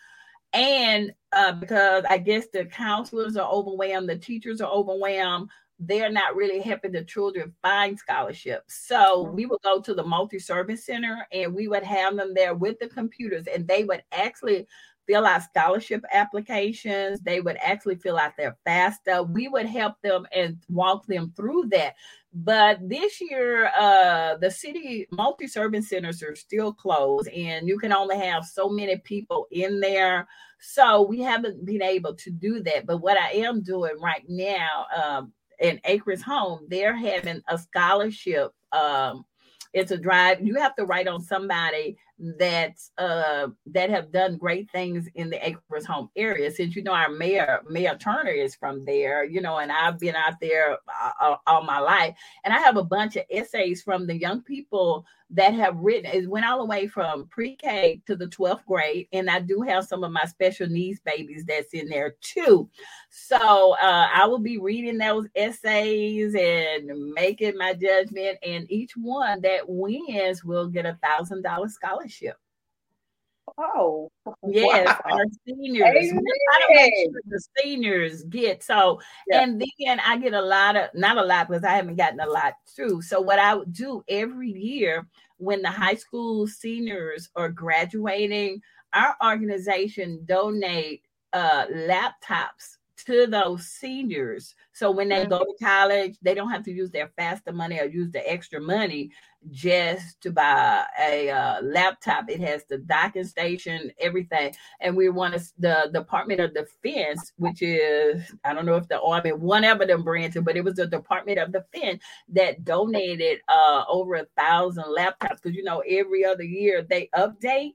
[0.52, 6.37] And uh, because I guess the counselors are overwhelmed, the teachers are overwhelmed, they're not
[6.37, 8.87] really helping the children find scholarships.
[8.87, 12.54] So we would go to the multi service center and we would have them there
[12.54, 14.66] with the computers and they would actually
[15.06, 17.20] fill out scholarship applications.
[17.20, 19.28] They would actually fill out their FAFSA.
[19.30, 21.94] We would help them and walk them through that.
[22.32, 27.92] But this year, uh, the city multi service centers are still closed, and you can
[27.92, 30.26] only have so many people in there.
[30.58, 32.87] So we haven't been able to do that.
[32.87, 35.32] But what I am doing right now um,
[35.62, 38.51] in Acres Home, they're having a scholarship.
[38.72, 39.25] Um,
[39.72, 40.44] it's a drive.
[40.46, 41.96] You have to write on somebody
[42.38, 46.50] that uh, that have done great things in the Acres Home area.
[46.52, 50.14] Since you know our mayor, Mayor Turner, is from there, you know, and I've been
[50.14, 54.06] out there uh, uh all my life, and I have a bunch of essays from
[54.06, 56.11] the young people that have written.
[56.12, 59.87] It went all the way from pre-K to the 12th grade, and I do have
[59.87, 62.68] some of my special needs babies that's in there too.
[63.11, 69.40] So uh, I will be reading those essays and making my judgment, and each one
[69.40, 72.12] that wins will get a thousand dollar scholarship
[73.59, 74.09] Oh,
[74.46, 75.16] yes, wow.
[75.16, 76.09] our seniors.
[76.09, 76.20] Sure
[77.27, 79.42] the seniors get so, yeah.
[79.42, 82.27] and then I get a lot of not a lot because I haven't gotten a
[82.27, 83.03] lot through.
[83.03, 85.07] So what I would do every year
[85.38, 94.54] when the high school seniors are graduating, our organization donate uh, laptops to those seniors.
[94.72, 97.84] So when they go to college, they don't have to use their FAFSA money or
[97.84, 99.10] use the extra money
[99.50, 102.30] just to buy a uh, laptop.
[102.30, 104.54] It has the docking station, everything.
[104.80, 109.00] And we want to, the Department of Defense, which is, I don't know if the
[109.00, 114.14] Army, whatever them branch, but it was the Department of Defense that donated uh, over
[114.14, 117.74] a thousand laptops because, you know, every other year they update.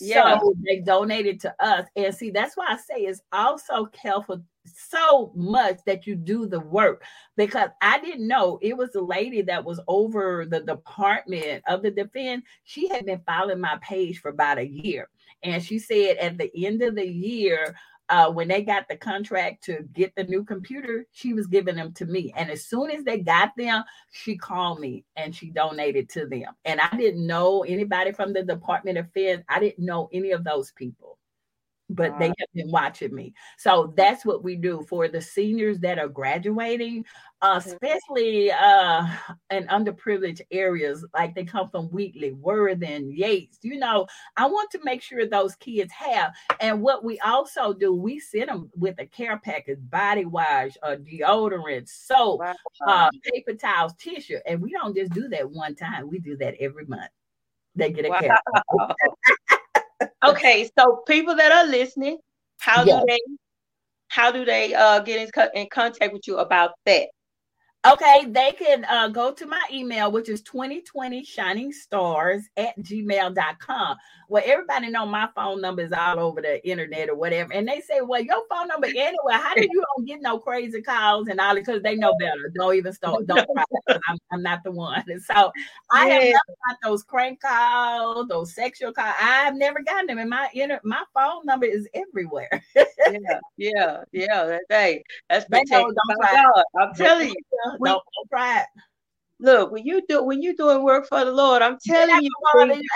[0.00, 0.40] Yeah.
[0.40, 1.86] So they donated to us.
[1.96, 6.60] And see, that's why I say it's also careful so much that you do the
[6.60, 7.04] work
[7.36, 11.90] because I didn't know it was a lady that was over the Department of the
[11.90, 12.44] Defense.
[12.64, 15.08] She had been following my page for about a year.
[15.42, 17.74] And she said at the end of the year,
[18.08, 21.92] uh, when they got the contract to get the new computer, she was giving them
[21.94, 22.32] to me.
[22.36, 26.52] And as soon as they got them, she called me and she donated to them.
[26.64, 29.44] And I didn't know anybody from the Department of Defense.
[29.48, 31.18] I didn't know any of those people
[31.94, 33.34] but they have been watching me.
[33.58, 37.04] So that's what we do for the seniors that are graduating,
[37.40, 39.06] uh, especially uh,
[39.50, 43.58] in underprivileged areas, like they come from Wheatley, Worthing, Yates.
[43.62, 46.32] You know, I want to make sure those kids have.
[46.60, 50.96] And what we also do, we send them with a care package, body wash, uh,
[50.96, 52.54] deodorant, soap, wow.
[52.86, 54.38] uh, paper towels, tissue.
[54.46, 57.10] And we don't just do that one time, we do that every month.
[57.74, 58.20] They get a wow.
[58.20, 59.58] care
[60.24, 62.18] okay, so people that are listening,
[62.58, 63.20] how do they
[64.08, 67.08] how do they uh, get in, co- in contact with you about that?
[67.84, 73.96] Okay, they can uh, go to my email, which is 2020 shining stars at gmail.com.
[74.28, 77.52] Well, everybody know my phone number is all over the internet or whatever.
[77.52, 80.80] And they say, Well, your phone number anyway, how do you don't get no crazy
[80.80, 82.52] calls and all because they know better.
[82.54, 83.46] Don't even start, don't
[83.86, 83.96] try.
[84.08, 85.02] I'm, I'm, not the one.
[85.08, 85.50] And so
[85.90, 86.14] I yeah.
[86.14, 89.14] have never got those crank calls, those sexual calls.
[89.20, 90.18] I've never gotten them.
[90.18, 90.48] And my
[90.84, 92.62] my phone number is everywhere.
[92.76, 94.58] yeah, yeah, yeah.
[94.68, 96.44] Hey, that's they know, don't try.
[96.80, 97.34] I'm telling you
[97.72, 98.64] don't, don't try.
[99.42, 102.30] Look, when you do when you doing work for the Lord, I'm telling you,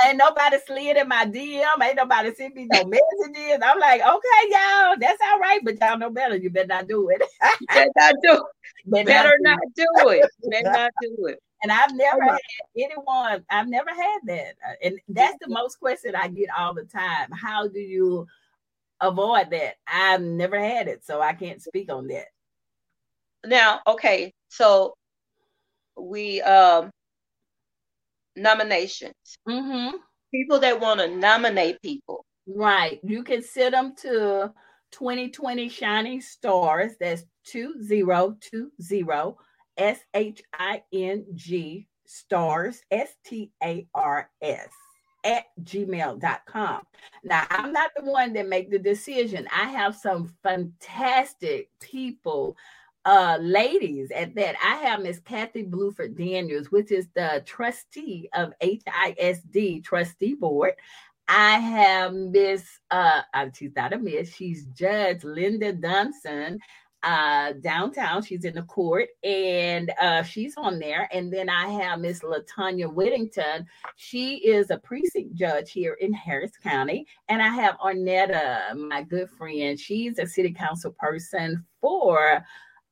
[0.07, 3.59] ain't nobody slid in my DM, ain't nobody sent me no messages.
[3.65, 6.37] I'm like, okay, y'all, that's all right, but y'all know better.
[6.37, 7.21] You better not do it.
[7.75, 8.43] better not do it.
[9.07, 10.31] Better, not do it.
[10.49, 11.43] Better not do it.
[11.63, 12.39] And I've never had
[12.77, 14.55] anyone, I've never had that.
[14.65, 17.31] Uh, and that's the most question I get all the time.
[17.33, 18.29] How do you
[19.01, 19.75] avoid that?
[19.87, 22.27] I've never had it, so I can't speak on that.
[23.45, 24.95] Now, okay, so
[25.97, 26.91] we um
[28.37, 29.15] nominations.
[29.49, 29.97] Mm-hmm.
[30.33, 32.25] People that want to nominate people.
[32.47, 33.01] Right.
[33.03, 34.53] You can send them to
[34.93, 36.93] 2020 Shining Stars.
[37.01, 39.35] That's 2020
[39.79, 44.69] S H I N G stars S T A R S
[45.25, 46.83] at gmail.com.
[47.25, 49.49] Now, I'm not the one that make the decision.
[49.53, 52.57] I have some fantastic people
[53.07, 54.57] uh, ladies at that.
[54.63, 60.73] I have Miss Kathy Blueford Daniels, which is the trustee of HISD trustee board.
[61.29, 66.59] I have Miss, uh, uh, she's not a miss, she's Judge Linda Dunson
[67.03, 72.01] uh downtown she's in the court and uh she's on there and then i have
[72.01, 77.79] miss latanya whittington she is a precinct judge here in harris county and i have
[77.79, 82.43] arnetta my good friend she's a city council person for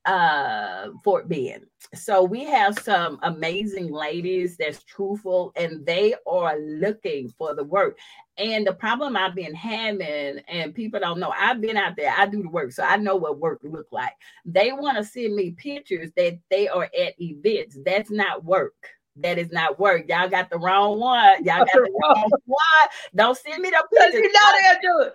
[0.06, 1.66] uh Fort Bend.
[1.94, 7.98] So we have some amazing ladies that's truthful and they are looking for the work.
[8.36, 12.26] And the problem I've been having, and people don't know, I've been out there, I
[12.26, 14.12] do the work, so I know what work look like.
[14.44, 17.78] They want to send me pictures that they are at events.
[17.84, 18.74] That's not work.
[19.16, 20.06] That is not work.
[20.08, 21.44] Y'all got the wrong one.
[21.44, 22.88] Y'all got the wrong one.
[23.14, 24.20] Don't send me the pictures.
[24.20, 25.12] You know they'll do it.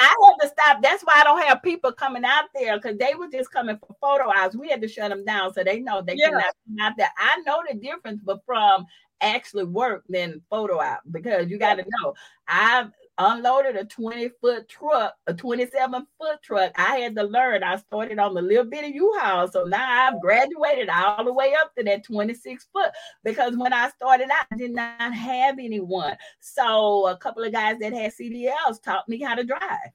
[0.00, 0.82] I had to stop.
[0.82, 3.96] That's why I don't have people coming out there because they were just coming for
[4.00, 4.56] photo ops.
[4.56, 6.28] We had to shut them down so they know they yeah.
[6.28, 7.10] cannot come out there.
[7.18, 8.86] I know the difference, but from
[9.20, 12.14] actually work than photo op because you got to know
[12.48, 16.72] I've unloaded a 20 foot truck, a 27 foot truck.
[16.76, 17.62] I had to learn.
[17.62, 19.48] I started on the little bitty U-Haul.
[19.48, 22.90] So now I've graduated all the way up to that 26 foot
[23.24, 26.16] because when I started out, I did not have anyone.
[26.40, 29.90] So a couple of guys that had CDLs taught me how to drive.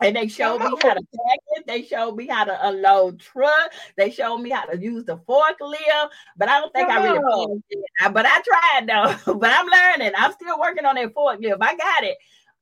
[0.00, 1.66] And they showed me how to pack it.
[1.66, 3.72] They showed me how to unload truck.
[3.96, 6.10] They showed me how to use the forklift.
[6.36, 7.60] But I don't think I really.
[8.12, 9.34] But I tried though.
[9.38, 10.12] but I'm learning.
[10.16, 11.58] I'm still working on that forklift.
[11.60, 12.16] I got it.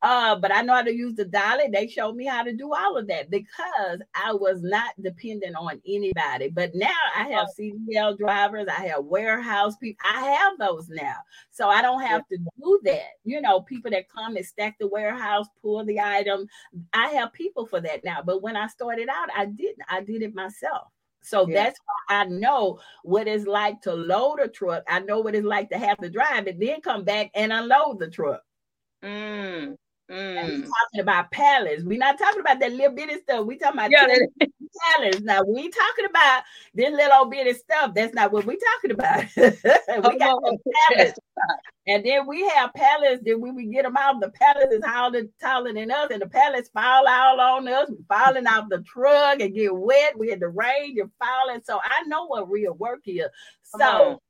[0.09, 1.65] Uh, but I know how to use the dolly.
[1.69, 5.83] They showed me how to do all of that because I was not dependent on
[5.85, 6.49] anybody.
[6.49, 11.17] But now I have CDL drivers, I have warehouse people, I have those now.
[11.51, 13.15] So I don't have to do that.
[13.25, 16.47] You know, people that come and stack the warehouse, pull the item.
[16.93, 18.23] I have people for that now.
[18.25, 20.87] But when I started out, I didn't, I did it myself.
[21.23, 21.65] So yeah.
[21.65, 24.85] that's why I know what it's like to load a truck.
[24.89, 27.99] I know what it's like to have to drive it, then come back and unload
[27.99, 28.43] the truck.
[29.03, 29.75] Mm.
[30.11, 30.63] Mm.
[30.63, 31.83] talking about palace.
[31.83, 33.45] We're not talking about that little bitty stuff.
[33.45, 34.07] We talking about yeah.
[34.95, 35.21] palace.
[35.21, 36.45] Now we ain't talking about
[36.75, 37.93] this little bitty stuff.
[37.93, 39.25] That's not what we talking about.
[39.37, 40.43] we got
[40.91, 41.15] palace.
[41.89, 43.21] And then we have palace.
[43.23, 46.29] Then when we get them out, the palace is taller, taller than us, and the
[46.29, 47.91] palace fall out on us.
[47.91, 50.17] We falling off the truck and get wet.
[50.17, 51.63] We had the rain, you're falling.
[51.65, 53.27] So I know what real work is.
[53.65, 54.21] So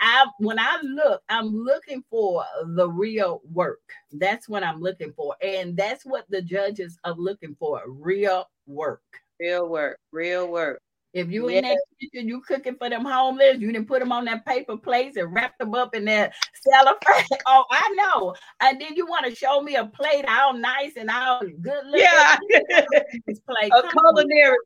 [0.00, 2.44] I when I look, I'm looking for
[2.74, 3.80] the real work.
[4.12, 9.02] That's what I'm looking for, and that's what the judges are looking for: real work.
[9.38, 9.98] Real work.
[10.12, 10.80] Real work.
[11.12, 11.58] If you yeah.
[11.58, 14.76] in that kitchen, you cooking for them homeless, you didn't put them on that paper
[14.76, 17.26] plates and wrap them up in that cellophane.
[17.46, 18.34] oh, I know.
[18.60, 22.00] And then you want to show me a plate all nice and all good looking.
[22.00, 22.38] Yeah.
[22.68, 23.72] plate.
[23.76, 24.56] A culinary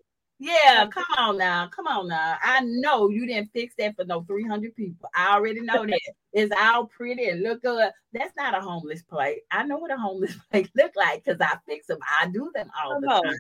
[0.44, 1.68] yeah, come on now.
[1.68, 2.36] Come on now.
[2.42, 5.08] I know you didn't fix that for no 300 people.
[5.14, 6.00] I already know that.
[6.32, 7.90] It's all pretty and look good.
[8.12, 9.40] That's not a homeless plate.
[9.50, 11.98] I know what a homeless plate look like because I fix them.
[12.20, 13.38] I do them all the time.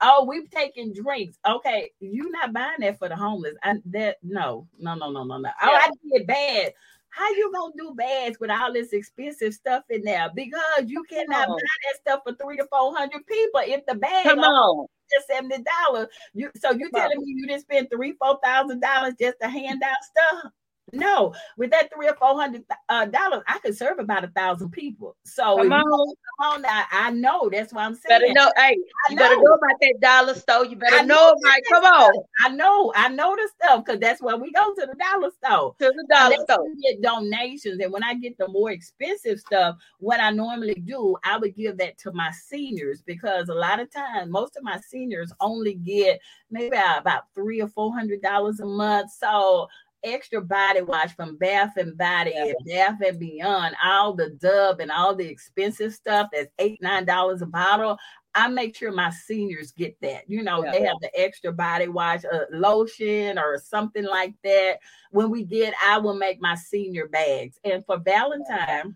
[0.00, 1.38] Oh, we've taken drinks.
[1.46, 3.54] Okay, you not buying that for the homeless.
[3.62, 5.50] And that no, no, no, no, no, no.
[5.62, 6.72] Oh, I did bad.
[7.10, 10.30] How you gonna do bags with all this expensive stuff in there?
[10.34, 14.24] Because you cannot buy that stuff for three to four hundred people if the bag
[14.24, 16.08] come on just seventy dollars.
[16.34, 19.82] You so you telling me you didn't spend three, four thousand dollars just to hand
[19.82, 20.52] out stuff?
[20.92, 24.70] No, with that three or four hundred uh, dollars, I could serve about a thousand
[24.70, 25.16] people.
[25.24, 26.84] So come on, come on now.
[26.92, 28.20] I know that's what I'm saying.
[28.20, 28.78] Better know, hey,
[29.10, 30.64] you better know about that dollar store.
[30.64, 31.60] You better I know, about.
[31.68, 32.12] Come on,
[32.44, 35.74] I know, I know the stuff because that's where we go to the dollar store.
[35.80, 40.20] To the dollar store, get donations, and when I get the more expensive stuff, what
[40.20, 44.30] I normally do, I would give that to my seniors because a lot of times,
[44.30, 49.10] most of my seniors only get maybe about three or four hundred dollars a month.
[49.10, 49.68] So
[50.04, 52.44] extra body wash from Bath and Body yeah.
[52.44, 57.04] and Bath and Beyond, all the Dove and all the expensive stuff that's eight, nine
[57.04, 57.98] dollars a bottle.
[58.34, 60.28] I make sure my seniors get that.
[60.28, 60.72] You know, yeah.
[60.72, 64.78] they have the extra body wash, uh, lotion, or something like that.
[65.10, 67.58] When we get, I will make my senior bags.
[67.64, 68.94] And for Valentine,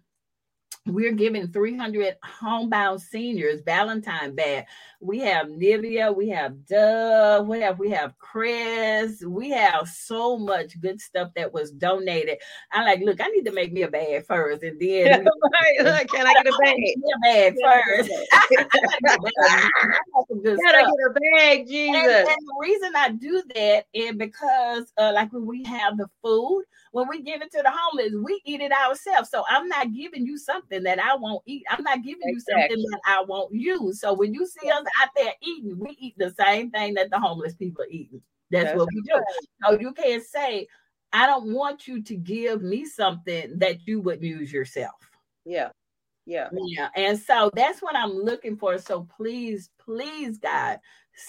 [0.86, 4.64] we're giving 300 homebound seniors Valentine bag.
[5.00, 10.80] We have Nivea, we have Dove, we have we have Chris, we have so much
[10.80, 12.38] good stuff that was donated.
[12.72, 15.26] I'm like, look, I need to make me a bag first, and then
[15.80, 16.08] right.
[16.08, 16.76] can I get a bag?
[16.78, 18.10] a bag first.
[20.30, 21.94] Gotta get a bag, Jesus.
[21.94, 26.08] And, and, the reason I do that is because, uh, like when we have the
[26.22, 29.30] food when we give it to the homeless, we eat it ourselves.
[29.30, 31.62] So I'm not giving you something that I won't eat.
[31.70, 32.32] I'm not giving exactly.
[32.32, 34.00] you something that I won't use.
[34.00, 37.20] So when you see us out there eating, we eat the same thing that the
[37.20, 38.20] homeless people eating.
[38.50, 39.22] That's, That's what we do.
[39.64, 40.66] So you can't say,
[41.12, 44.94] I don't want you to give me something that you would use yourself.
[45.44, 45.70] Yeah.
[46.26, 46.48] Yeah.
[46.52, 46.88] Yeah.
[46.96, 48.78] And so that's what I'm looking for.
[48.78, 50.78] So please, please, God,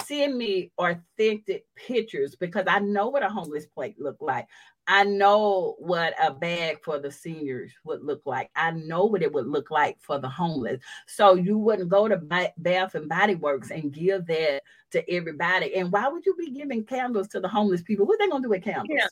[0.06, 4.48] send me authentic pictures because I know what a homeless plate look like.
[4.88, 8.50] I know what a bag for the seniors would look like.
[8.56, 10.82] I know what it would look like for the homeless.
[11.08, 15.76] So you wouldn't go to Bath and Body Works and give that to everybody.
[15.76, 18.06] And why would you be giving candles to the homeless people?
[18.06, 18.88] What are they gonna do with candles?
[18.90, 19.08] Yeah.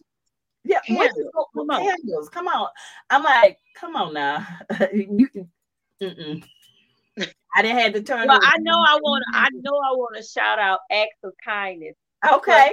[0.65, 1.32] Yeah, candles.
[1.55, 1.82] Come on.
[1.82, 2.30] candles.
[2.30, 2.67] Come on.
[3.09, 4.45] I'm like, come on now.
[4.93, 5.30] you,
[6.01, 6.43] mm-mm.
[7.55, 8.28] I didn't have to turn.
[8.28, 9.24] Well, I know I want.
[9.34, 11.95] I know I want to shout out acts of kindness.
[12.30, 12.72] Okay.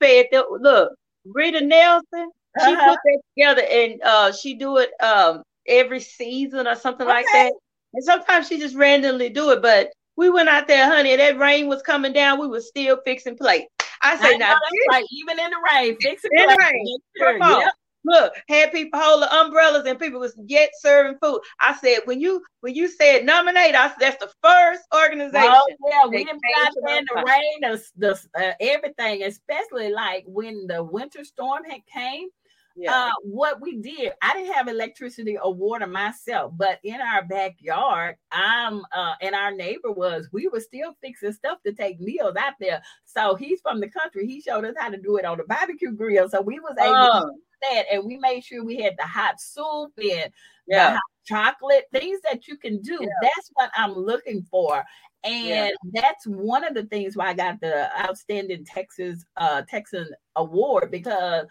[0.00, 0.26] Said.
[0.60, 0.92] Look,
[1.24, 2.30] Rita Nelson.
[2.60, 2.90] She uh-huh.
[2.90, 7.14] put that together and uh, she do it um, every season or something okay.
[7.14, 7.52] like that.
[7.94, 9.62] And sometimes she just randomly do it.
[9.62, 11.16] But we went out there, honey.
[11.16, 12.40] That rain was coming down.
[12.40, 13.66] We were still fixing plates.
[14.02, 14.56] I say, now,
[14.90, 15.04] right.
[15.10, 16.98] Even in the rain, fixing in the rain.
[17.18, 17.60] Come on.
[17.62, 17.72] Yep.
[18.04, 21.40] Look, had people hold the umbrellas and people was yet serving food.
[21.60, 25.48] I said, when you when you said nominate, I said that's the first organization.
[25.48, 30.66] Oh yeah, we didn't got in the rain, the, the uh, everything, especially like when
[30.66, 32.28] the winter storm had came.
[32.76, 33.06] Yeah.
[33.06, 38.16] Uh, what we did, I didn't have electricity or water myself, but in our backyard,
[38.32, 42.54] I'm uh, and our neighbor was, we were still fixing stuff to take meals out
[42.58, 42.82] there.
[43.04, 44.26] So he's from the country.
[44.26, 46.28] He showed us how to do it on the barbecue grill.
[46.28, 47.20] So we was able oh.
[47.20, 50.32] to do that, and we made sure we had the hot soup and
[50.66, 50.98] yeah.
[51.24, 52.98] chocolate things that you can do.
[53.00, 53.08] Yeah.
[53.22, 54.84] That's what I'm looking for.
[55.22, 55.70] And yeah.
[55.92, 61.46] that's one of the things why I got the outstanding Texas uh Texan award because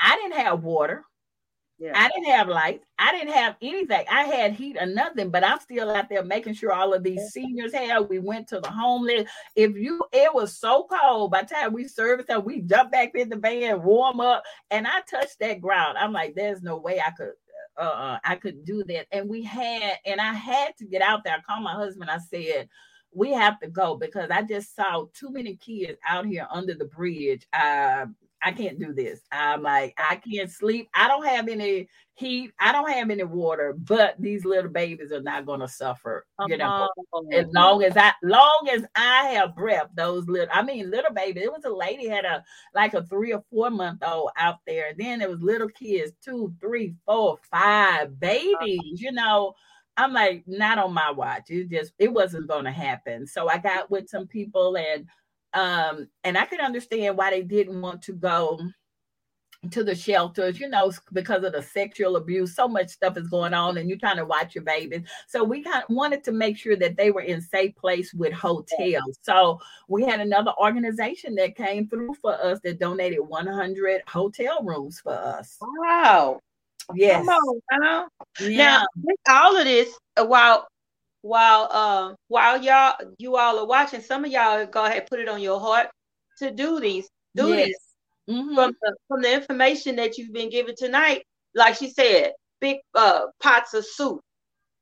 [0.00, 1.04] I didn't have water.
[1.78, 1.92] Yeah.
[1.94, 2.84] I didn't have lights.
[2.98, 4.04] I didn't have anything.
[4.10, 7.30] I had heat or nothing, but I'm still out there making sure all of these
[7.30, 8.08] seniors had.
[8.08, 9.30] We went to the homeless.
[9.54, 13.14] If you, it was so cold by the time we serviced them, we jumped back
[13.14, 14.42] in the van, warm up,
[14.72, 15.98] and I touched that ground.
[15.98, 17.32] I'm like, there's no way I could,
[17.76, 19.06] uh, uh I could do that.
[19.12, 21.36] And we had, and I had to get out there.
[21.36, 22.10] I called my husband.
[22.10, 22.68] I said,
[23.12, 26.86] we have to go because I just saw too many kids out here under the
[26.86, 27.46] bridge.
[27.52, 28.06] Uh,
[28.42, 29.20] I can't do this.
[29.32, 30.30] I'm like, I oh.
[30.30, 30.88] can't sleep.
[30.94, 32.52] I don't have any heat.
[32.60, 36.26] I don't have any water, but these little babies are not going to suffer.
[36.46, 40.62] You know, oh, as long as I, long as I have breath, those little, I
[40.62, 41.40] mean, little baby.
[41.40, 44.92] It was a lady had a like a three or four month old out there.
[44.96, 49.00] Then it was little kids, two, three, four, five babies.
[49.00, 49.54] You know,
[49.96, 51.50] I'm like, not on my watch.
[51.50, 53.26] It just, it wasn't going to happen.
[53.26, 55.06] So I got with some people and
[55.54, 58.58] um, and I could understand why they didn't want to go
[59.72, 62.54] to the shelters, you know, because of the sexual abuse.
[62.54, 65.02] So much stuff is going on, and you're trying to watch your babies.
[65.26, 68.32] So we kind of wanted to make sure that they were in safe place with
[68.32, 69.18] hotels.
[69.22, 75.00] So we had another organization that came through for us that donated 100 hotel rooms
[75.00, 75.58] for us.
[75.60, 76.40] Wow.
[76.94, 77.26] Yes.
[77.26, 78.08] Come on,
[78.40, 78.56] yeah.
[78.56, 78.84] Now,
[79.28, 80.68] all of this, uh, while
[81.22, 85.28] while uh, while y'all you all are watching, some of y'all go ahead put it
[85.28, 85.88] on your heart
[86.38, 87.68] to do these, do yes.
[87.68, 88.54] this mm-hmm.
[88.54, 91.22] from the from the information that you've been given tonight.
[91.54, 94.20] Like she said, big uh, pots of soup,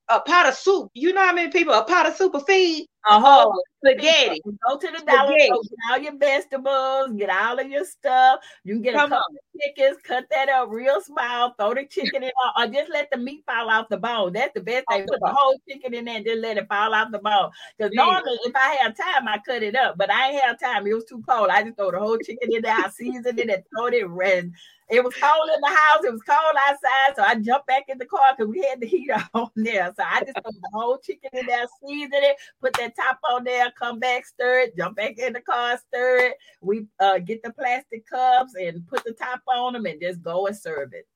[0.08, 0.90] a pot of soup.
[0.94, 2.86] You know how many people a pot of soup a feed?
[3.08, 4.40] A whole spaghetti.
[4.68, 8.40] Go to the dollar store, get all your vegetables, get all of your stuff.
[8.64, 9.36] You can get Come a couple on.
[9.36, 13.18] of chickens, cut that up real small, throw the chicken in, or just let the
[13.18, 14.32] meat fall off the bone.
[14.32, 15.06] That's the best thing.
[15.06, 17.50] Put the whole chicken in there and just let it fall off the bone.
[17.78, 20.86] Because normally, if I have time, I cut it up, but I ain't have time.
[20.86, 21.48] It was too cold.
[21.50, 24.54] I just throw the whole chicken in there, I season it and throw it in.
[24.88, 26.04] It was cold in the house.
[26.04, 27.16] It was cold outside.
[27.16, 29.92] So I jumped back in the car because we had the heater on there.
[29.96, 33.44] So I just put the whole chicken in there, seasoned it, put that top on
[33.44, 36.36] there, come back, stir it, jump back in the car, stir it.
[36.60, 40.46] We uh, get the plastic cups and put the top on them and just go
[40.46, 41.06] and serve it.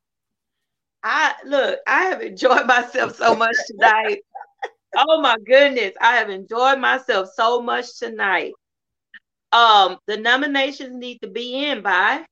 [1.03, 4.21] I look, I have enjoyed myself so much tonight.
[4.97, 8.53] oh my goodness, I have enjoyed myself so much tonight.
[9.53, 12.25] Um, the nominations need to be in by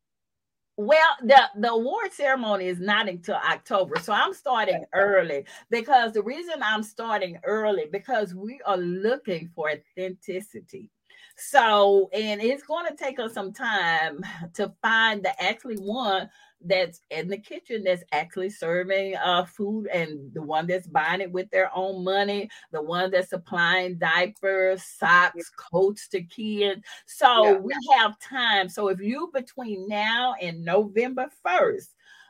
[0.79, 3.97] well, the, the award ceremony is not until October.
[4.01, 9.73] So I'm starting early because the reason I'm starting early because we are looking for
[9.73, 10.91] authenticity.
[11.37, 14.21] So, and it's going to take us some time
[14.55, 16.31] to find the actually one
[16.65, 21.31] that's in the kitchen that's actually serving uh, food and the one that's buying it
[21.31, 26.83] with their own money, the one that's supplying diapers, socks, coats to kids.
[27.07, 27.53] So yeah.
[27.59, 28.69] we have time.
[28.69, 31.89] So if you between now and November 1st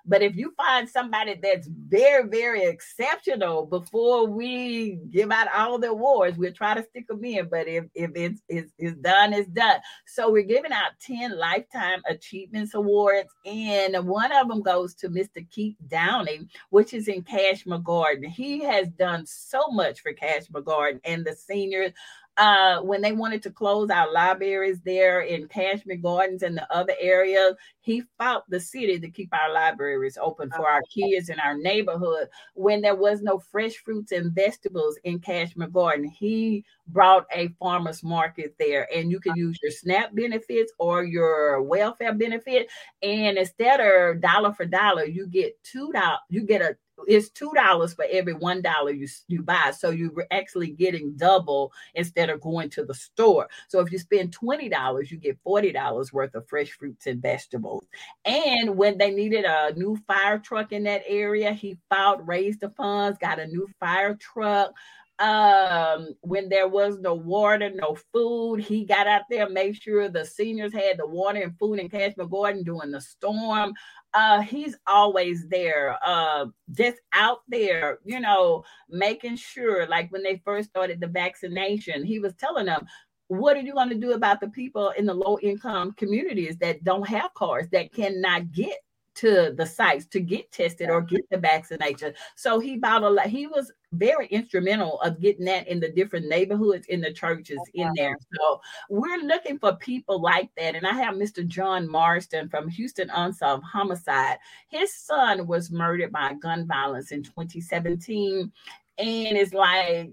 [0.09, 5.91] but if you find somebody that's very, very exceptional before we give out all the
[5.91, 7.49] awards, we'll try to stick them in.
[7.49, 9.81] But if, if it's, it's, it's done, it's done.
[10.07, 13.29] So we're giving out 10 Lifetime Achievements Awards.
[13.45, 15.49] And one of them goes to Mr.
[15.51, 18.31] Keith Downing, which is in Kashmere Garden.
[18.31, 21.93] He has done so much for Kashmere Garden and the seniors
[22.39, 26.95] Uh, when they wanted to close our libraries there in Kashmere Gardens and the other
[27.01, 31.59] areas, he fought the city to keep our libraries open for our kids in our
[31.59, 32.29] neighborhood.
[32.55, 38.05] When there was no fresh fruits and vegetables in Kashmere Garden, he brought a farmer's
[38.05, 42.69] market there, and you can use your SNAP benefits or your welfare benefit.
[43.03, 46.21] And instead of dollar for dollar, you get two dollars.
[46.29, 46.77] You get a
[47.07, 49.73] it's two dollars for every one dollar you you buy.
[49.77, 53.49] So you're actually getting double instead of going to the store.
[53.69, 57.23] So if you spend twenty dollars, you get forty dollars worth of fresh fruits and
[57.23, 57.85] vegetables.
[58.25, 62.71] And when they needed a new fire truck in that area, he fought, raised the
[62.71, 64.73] funds, got a new fire truck
[65.21, 70.25] um when there was no water no food he got out there made sure the
[70.25, 73.73] seniors had the water and food in Kashmere garden during the storm.
[74.15, 80.41] Uh he's always there uh just out there you know making sure like when they
[80.45, 82.87] first started the vaccination he was telling them
[83.29, 86.83] what are you going to do about the people in the low income communities that
[86.83, 88.79] don't have cars that cannot get
[89.19, 92.15] to the sites to get tested or get the vaccination.
[92.37, 93.27] So he bought a lot.
[93.27, 97.91] He was very instrumental of getting that in the different neighborhoods in the churches in
[97.97, 98.17] there.
[98.37, 98.61] So
[98.91, 100.77] we're looking for people like that.
[100.77, 101.47] And I have Mr.
[101.47, 104.39] John Marston from Houston Unsolved Homicide.
[104.69, 108.53] His son was murdered by gun violence in 2017.
[108.99, 110.11] And it's like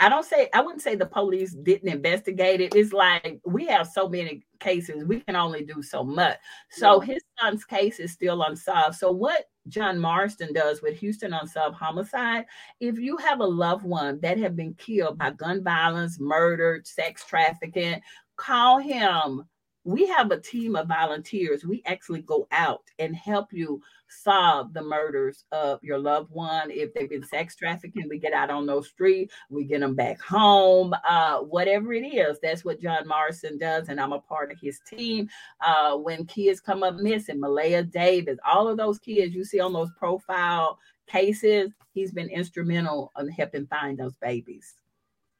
[0.00, 2.74] I don't say I wouldn't say the police didn't investigate it.
[2.74, 6.38] It's like we have so many cases, we can only do so much.
[6.70, 7.14] So yeah.
[7.14, 8.96] his son's case is still unsolved.
[8.96, 12.46] So what John Marston does with Houston Unsolved Homicide,
[12.80, 17.24] if you have a loved one that have been killed by gun violence, murdered, sex
[17.26, 18.00] trafficking,
[18.36, 19.44] call him
[19.84, 21.64] we have a team of volunteers.
[21.64, 26.70] We actually go out and help you solve the murders of your loved one.
[26.70, 30.20] If they've been sex trafficking, we get out on those streets, we get them back
[30.20, 32.38] home, uh, whatever it is.
[32.42, 35.28] That's what John Morrison does, and I'm a part of his team.
[35.64, 39.72] Uh, when kids come up missing, Maleah Davis, all of those kids you see on
[39.72, 44.79] those profile cases, he's been instrumental in helping find those babies.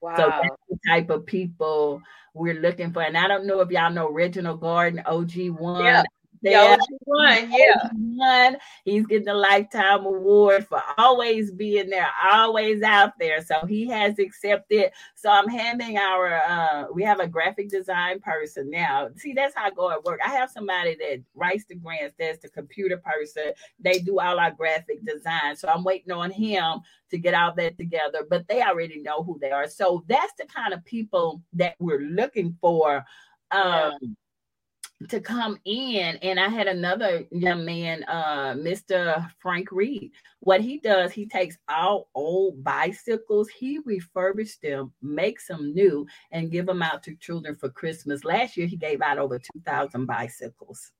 [0.01, 0.17] Wow.
[0.17, 2.03] So that's the type of people
[2.35, 3.03] we're looking for.
[3.03, 5.83] And I don't know if y'all know Reginald Garden, OG1.
[5.83, 6.03] Yeah.
[6.43, 7.53] Yeah, won.
[7.53, 7.89] yeah.
[7.93, 13.45] One, he's getting a lifetime award for always being there, always out there.
[13.45, 14.93] So he has accepted.
[15.15, 19.09] So I'm handing our uh we have a graphic design person now.
[19.17, 20.21] See, that's how I go at work.
[20.25, 23.53] I have somebody that writes the grants, that's the computer person.
[23.79, 25.57] They do all our graphic design.
[25.57, 26.81] So I'm waiting on him
[27.11, 29.69] to get all that together, but they already know who they are.
[29.69, 33.05] So that's the kind of people that we're looking for.
[33.53, 34.09] Um, yeah
[35.09, 40.13] to come in and i had another young man uh mr frank reed.
[40.41, 46.51] What he does he takes all old bicycles he refurbished them makes them new and
[46.51, 48.25] give them out to children for christmas.
[48.25, 50.93] Last year he gave out over 2000 bicycles.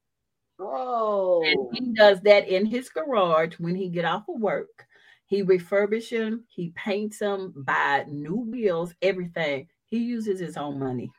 [0.59, 4.87] Oh and he does that in his garage when he get off of work.
[5.27, 9.69] He refurbishes them he paints them buy new wheels everything.
[9.87, 11.11] He uses his own money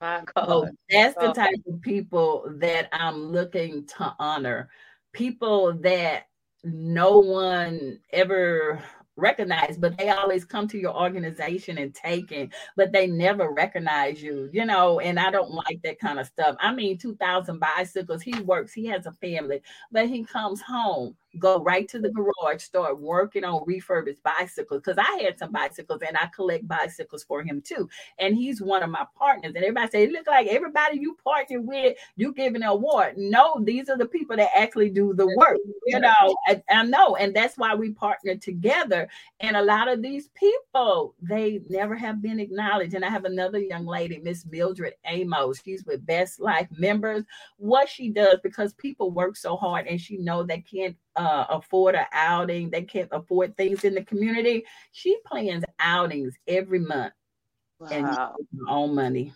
[0.00, 0.46] my God.
[0.46, 1.32] So that's the oh.
[1.32, 4.68] type of people that I'm looking to honor.
[5.12, 6.28] People that
[6.64, 8.82] no one ever
[9.16, 14.22] recognized, but they always come to your organization and take it, but they never recognize
[14.22, 15.00] you, you know.
[15.00, 16.56] And I don't like that kind of stuff.
[16.60, 18.22] I mean, 2,000 bicycles.
[18.22, 22.62] He works, he has a family, but he comes home go right to the garage,
[22.62, 24.82] start working on refurbished bicycles.
[24.84, 27.88] Because I had some bicycles and I collect bicycles for him too.
[28.18, 29.52] And he's one of my partners.
[29.54, 33.14] And everybody say, look like everybody you partner with, you giving an award.
[33.16, 35.58] No, these are the people that actually do the work.
[35.86, 37.16] You know, I, I know.
[37.16, 39.08] And that's why we partner together.
[39.40, 42.94] And a lot of these people, they never have been acknowledged.
[42.94, 45.60] And I have another young lady, Miss Mildred Amos.
[45.64, 47.24] She's with Best Life members.
[47.58, 51.94] What she does, because people work so hard and she know they can't uh, afford
[51.94, 54.64] an outing, they can't afford things in the community.
[54.92, 57.14] She plans outings every month
[57.78, 57.88] wow.
[57.90, 58.32] and her
[58.68, 59.32] own money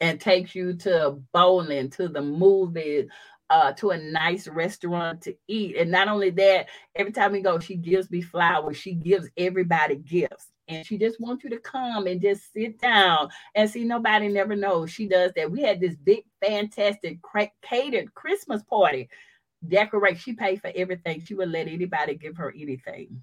[0.00, 3.08] and takes you to bowling, to the movies,
[3.50, 5.76] uh, to a nice restaurant to eat.
[5.76, 8.76] And not only that, every time we go, she gives me flowers.
[8.76, 10.50] She gives everybody gifts.
[10.66, 13.84] And she just wants you to come and just sit down and see.
[13.84, 15.50] Nobody never knows she does that.
[15.50, 17.18] We had this big, fantastic,
[17.62, 19.10] catered Christmas party
[19.68, 20.18] decorate.
[20.18, 21.22] She paid for everything.
[21.24, 23.22] She would let anybody give her anything.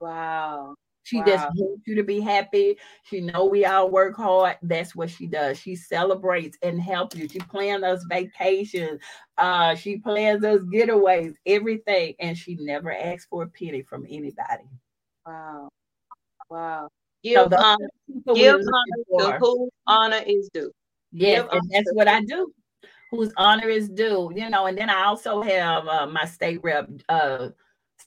[0.00, 0.74] Wow.
[1.08, 1.24] She wow.
[1.24, 2.76] just wants you to be happy.
[3.04, 4.58] She know we all work hard.
[4.62, 5.58] That's what she does.
[5.58, 7.26] She celebrates and helps you.
[7.28, 9.00] She plans us vacations.
[9.38, 14.68] Uh, she plans us getaways, everything, and she never asks for a penny from anybody.
[15.26, 15.70] Wow,
[16.50, 16.88] wow.
[17.22, 17.88] Give so honor,
[18.34, 18.60] give
[19.12, 20.70] honor to honor is due.
[21.12, 22.52] Yes, and that's what I do.
[23.10, 24.66] Whose honor is due, you know.
[24.66, 27.48] And then I also have uh, my state rep, uh,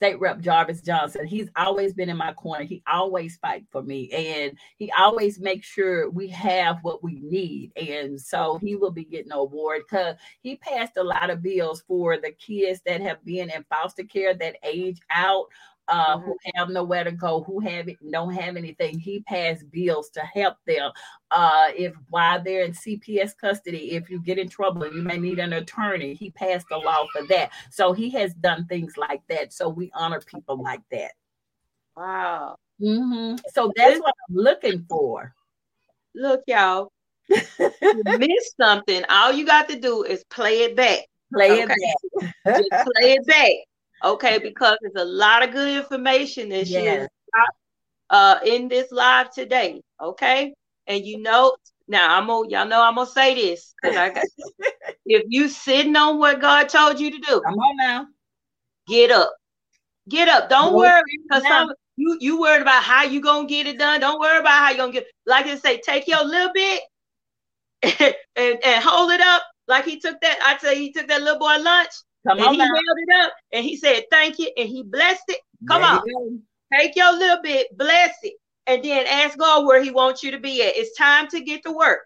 [0.02, 1.28] State Rep Jarvis Johnson.
[1.28, 2.64] He's always been in my corner.
[2.64, 7.72] He always fight for me, and he always makes sure we have what we need.
[7.76, 11.84] And so he will be getting an award because he passed a lot of bills
[11.88, 15.46] for the kids that have been in foster care that age out
[15.88, 16.26] uh, mm-hmm.
[16.26, 19.00] who have nowhere to go, who have it, don't have anything.
[19.00, 20.92] He passed bills to help them.
[21.30, 25.40] Uh, if while they're in CPS custody, if you get in trouble, you may need
[25.40, 26.14] an attorney.
[26.14, 27.52] He passed a law for that.
[27.70, 29.54] So he has done things like that.
[29.54, 31.12] So we honor people like that.
[31.96, 32.56] Wow.
[32.82, 33.38] Mm-hmm.
[33.54, 35.34] So that's what I'm looking for.
[36.16, 36.92] Look, y'all.
[37.30, 39.04] you missed something.
[39.10, 41.00] All you got to do is play it back.
[41.34, 41.62] Play okay?
[41.62, 42.58] it back.
[42.58, 43.52] Just play it back
[44.04, 46.88] okay, because there's a lot of good information that she
[48.10, 50.54] uh, in this live today, okay?
[50.88, 51.56] And you know,
[51.88, 54.14] now I'm gonna y'all know I'm gonna say this got
[55.06, 58.08] if you sitting on what God told you to do, come on now,
[58.88, 59.34] get up,
[60.10, 60.50] get up.
[60.50, 64.00] Don't worry because some you you worried about how you gonna get it done.
[64.00, 65.08] Don't worry about how you gonna get.
[65.26, 66.82] Like I say, take your little bit
[67.84, 67.94] and,
[68.36, 70.40] and, and hold it up like he took that.
[70.44, 71.92] I say he took that little boy lunch
[72.28, 72.66] Come and on he now.
[72.66, 74.52] held it up and he said, Thank you.
[74.58, 75.40] And he blessed it.
[75.68, 76.02] Come there on.
[76.06, 76.42] You
[76.74, 78.34] Take your little bit, bless it,
[78.66, 80.76] and then ask God where He wants you to be at.
[80.76, 82.02] It's time to get to work.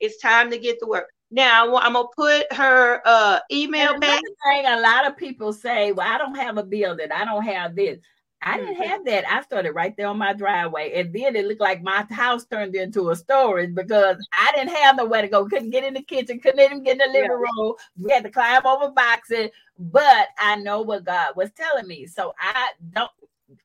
[0.00, 1.06] It's time to get to work.
[1.30, 4.20] Now I'm gonna put her uh email back.
[4.50, 7.12] Thing a lot of people say, "Well, I don't have a building.
[7.12, 7.98] I don't have this."
[8.44, 9.30] I didn't have that.
[9.30, 10.92] I started right there on my driveway.
[10.94, 14.96] And then it looked like my house turned into a storage because I didn't have
[14.96, 15.46] nowhere to go.
[15.46, 17.62] Couldn't get in the kitchen, couldn't even get in the living yeah.
[17.62, 17.74] room.
[17.98, 19.50] We had to climb over boxes.
[19.78, 22.06] But I know what God was telling me.
[22.06, 23.10] So I don't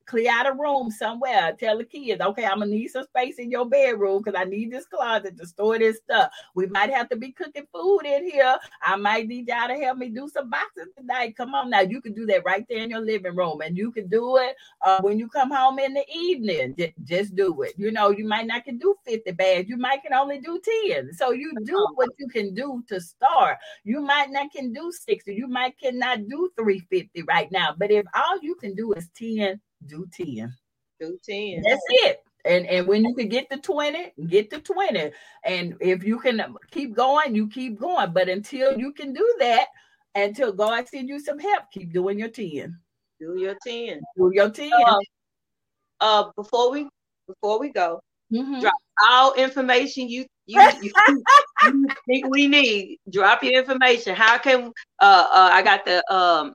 [0.08, 1.56] clear out a room somewhere.
[1.60, 4.72] Tell the kids, okay, I'm gonna need some space in your bedroom because I need
[4.72, 6.32] this closet to store this stuff.
[6.56, 8.58] We might have to be cooking food in here.
[8.82, 11.36] I might need y'all to help me do some boxes tonight.
[11.36, 13.92] Come on now, you can do that right there in your living room, and you
[13.92, 16.74] can do it uh, when you come home in the evening.
[16.78, 17.74] J- just do it.
[17.78, 19.70] You know, you might not can do 50 bags.
[19.70, 21.14] You might can only do 10.
[21.14, 23.58] So you do what you can do to start.
[23.84, 25.34] You might not can do 60.
[25.34, 27.76] You might cannot do 350 right now.
[27.78, 30.54] But if all you can do is 10 do 10.
[31.00, 31.64] Do 10.
[31.64, 32.20] That's it.
[32.46, 35.12] And and when you can get to 20, get to 20.
[35.44, 38.14] And if you can keep going, you keep going.
[38.14, 39.68] But until you can do that,
[40.16, 42.78] until God send you some help, keep doing your 10.
[43.20, 44.02] Do your 10.
[44.16, 44.72] Do your 10.
[44.74, 45.00] Uh,
[46.00, 46.88] uh before we
[47.28, 48.00] before we go,
[48.32, 48.62] mm-hmm.
[48.62, 48.74] drop
[49.10, 50.92] all information you you, you,
[51.64, 53.00] you, think we need.
[53.12, 54.16] Drop your information.
[54.16, 56.54] How can uh, uh I got the um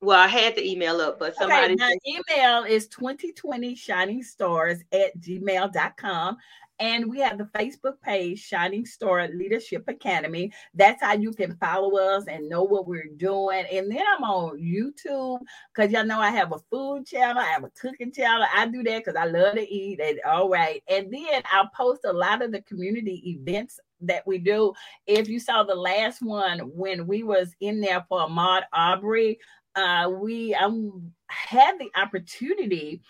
[0.00, 1.74] well, I had the email up, but somebody.
[1.74, 6.36] Okay, my email is 2020 shining stars at gmail.com.
[6.78, 10.52] And we have the Facebook page, Shining Star Leadership Academy.
[10.74, 13.64] That's how you can follow us and know what we're doing.
[13.72, 15.40] And then I'm on YouTube
[15.74, 18.44] because y'all know I have a food channel, I have a cooking channel.
[18.54, 20.00] I do that because I love to eat.
[20.00, 20.82] And all right.
[20.88, 24.74] And then I'll post a lot of the community events that we do.
[25.06, 29.38] If you saw the last one when we was in there for Ahmaud Arbery,
[29.76, 33.02] uh, we um, had the opportunity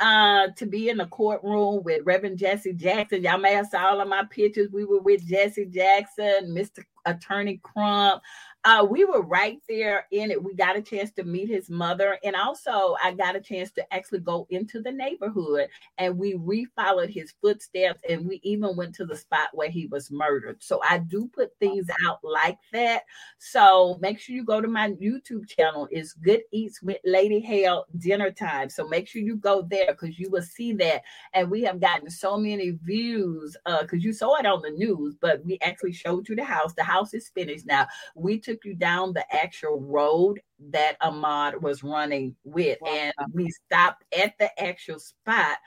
[0.00, 3.22] uh, to be in the courtroom with Reverend Jesse Jackson.
[3.22, 4.68] Y'all may have saw all of my pictures.
[4.72, 6.84] We were with Jesse Jackson, Mr.
[7.04, 8.22] Attorney Crump
[8.64, 10.42] uh, we were right there in it.
[10.42, 12.18] We got a chance to meet his mother.
[12.24, 17.10] And also, I got a chance to actually go into the neighborhood and we refollowed
[17.10, 20.62] his footsteps and we even went to the spot where he was murdered.
[20.62, 23.02] So I do put things out like that.
[23.38, 25.86] So make sure you go to my YouTube channel.
[25.90, 28.70] It's Good Eats with Lady Hale Dinner Time.
[28.70, 31.02] So make sure you go there because you will see that.
[31.34, 35.16] And we have gotten so many views because uh, you saw it on the news,
[35.20, 36.72] but we actually showed you the house.
[36.72, 37.86] The house is finished now.
[38.14, 40.40] We took took you down the actual road
[40.70, 42.78] that Ahmaud was running with.
[42.80, 42.90] Wow.
[42.90, 45.58] And we stopped at the actual spot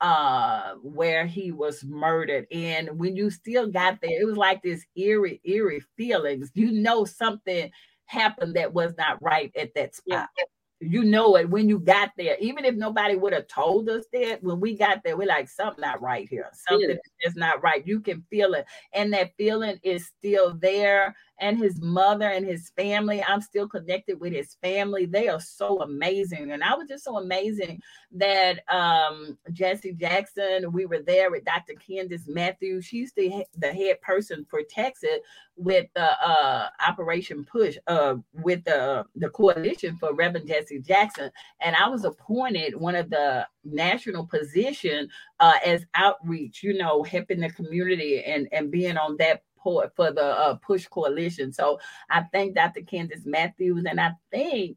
[0.00, 4.84] uh where he was murdered and when you still got there it was like this
[4.96, 7.70] eerie eerie feelings you know something
[8.06, 10.44] happened that was not right at that spot yeah
[10.84, 12.36] you know it when you got there.
[12.40, 15.82] Even if nobody would have told us that, when we got there, we're like, something
[15.82, 16.50] not right here.
[16.68, 17.28] Something yeah.
[17.28, 17.86] is not right.
[17.86, 18.66] You can feel it.
[18.92, 21.14] And that feeling is still there.
[21.40, 23.22] And his mother and his family.
[23.26, 25.06] I'm still connected with his family.
[25.06, 26.52] They are so amazing.
[26.52, 27.80] And I was just so amazing
[28.12, 31.74] that um, Jesse Jackson, we were there with Dr.
[31.74, 32.84] Candace Matthews.
[32.84, 35.18] She's the, the head person for Texas
[35.56, 41.30] with the uh, Operation Push, uh, with the, the coalition for Reverend Jesse Jackson.
[41.60, 45.08] And I was appointed one of the national position
[45.40, 50.12] uh, as outreach, you know, helping the community and, and being on that support for
[50.12, 51.52] the uh, Push Coalition.
[51.52, 51.78] So
[52.10, 52.82] I thank Dr.
[52.82, 54.76] Candace Matthews and I thank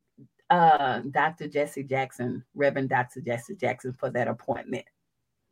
[0.49, 1.47] uh, Dr.
[1.47, 3.21] Jesse Jackson, Reverend Dr.
[3.21, 4.85] Jesse Jackson, for that appointment.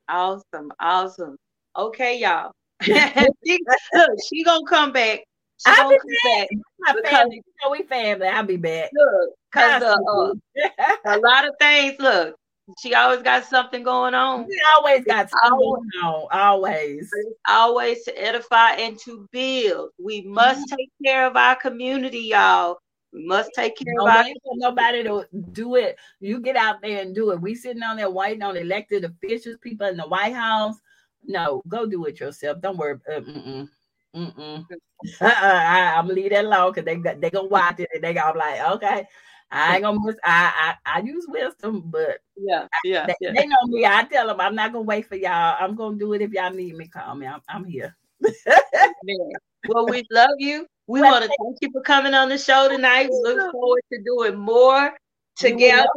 [0.08, 1.38] Awesome, awesome.
[1.78, 2.52] Okay, y'all.
[2.82, 3.60] she,
[3.94, 5.20] look, she gonna come back.
[5.58, 5.98] She I'll be
[6.36, 6.48] back.
[6.80, 8.28] My because, family, you know, we family.
[8.28, 8.90] I'll be back.
[8.94, 10.34] Look, because uh, uh,
[11.06, 11.96] a lot of things.
[12.00, 12.36] Look,
[12.80, 14.48] she always got something going on.
[14.50, 16.28] She always got something always, going on.
[16.32, 17.10] Always.
[17.48, 19.92] Always to edify and to build.
[20.00, 20.76] We must mm-hmm.
[20.76, 22.80] take care of our community, y'all.
[23.14, 25.98] We must take care no of our nobody to do it.
[26.20, 27.42] You get out there and do it.
[27.42, 30.76] We sitting on there waiting on elected officials, people in the White House.
[31.24, 32.62] No, go do it yourself.
[32.62, 33.00] Don't worry.
[33.10, 33.70] Uh, mm-mm.
[34.16, 34.66] Mm-mm.
[35.22, 35.26] Uh-uh.
[35.32, 38.34] I, am gonna leave that alone because they they gonna watch it and they gonna
[38.34, 39.08] be like, okay,
[39.52, 40.16] I ain't gonna miss.
[40.24, 43.32] I, I I use wisdom, but yeah, yeah, they, yeah.
[43.34, 43.86] they know me.
[43.86, 45.56] I tell them I'm not gonna wait for y'all.
[45.60, 46.88] I'm gonna do it if y'all need me.
[46.88, 47.28] Call me.
[47.28, 47.96] I'm, I'm here.
[49.68, 50.68] well, we love you.
[50.88, 53.10] We want to thank you for coming on the show tonight.
[53.12, 54.96] We look forward to doing more
[55.36, 55.88] together.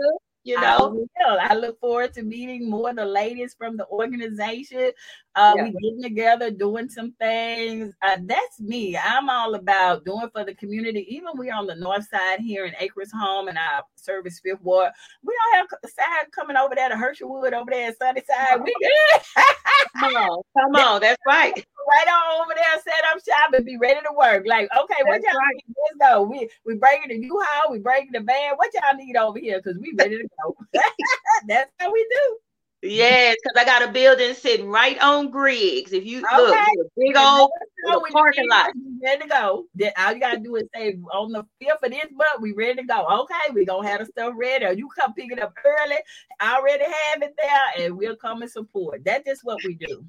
[0.48, 4.92] You know, I, I, look forward to meeting more of the ladies from the organization.
[5.34, 5.64] Uh, yeah.
[5.64, 7.92] We getting together, doing some things.
[8.00, 8.96] Uh, that's me.
[8.96, 11.06] I'm all about doing for the community.
[11.14, 14.90] Even we're on the north side here in Acres Home and our service fifth ward.
[15.22, 18.62] We don't have side coming over there to Herschelwood over there in Sunnyside.
[18.64, 19.22] We good.
[20.00, 21.00] come on, come on.
[21.02, 21.62] That's right.
[21.88, 24.44] Right on over there, set up shop and be ready to work.
[24.46, 25.54] Like, okay, what y'all right.
[25.54, 25.74] need?
[25.98, 26.22] Let's go.
[26.22, 28.56] We we bringing the U-Haul, we bringing the van.
[28.56, 29.60] What y'all need over here?
[29.62, 30.56] Because we ready to go.
[31.46, 32.38] That's how we do.
[32.82, 35.92] Yes, because I got a building sitting right on Griggs.
[35.92, 36.36] If you okay.
[36.36, 37.50] look, big old
[38.12, 38.70] parking lot.
[39.02, 39.64] Ready to go.
[39.74, 42.76] Then all you gotta do is say on the fifth of this month, we ready
[42.76, 43.04] to go.
[43.22, 44.64] Okay, we gonna have the stuff ready.
[44.64, 45.96] Or you come pick it up early.
[46.38, 49.04] I already have it there, and we'll come and support.
[49.04, 50.04] That's just what we do.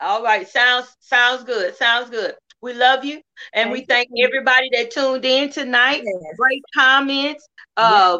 [0.00, 1.76] All right, sounds sounds good.
[1.76, 2.34] Sounds good.
[2.60, 3.20] We love you,
[3.52, 4.26] and thank we thank you.
[4.26, 6.02] everybody that tuned in tonight.
[6.04, 6.36] Yes.
[6.36, 7.46] Great comments.
[7.76, 8.18] Uh,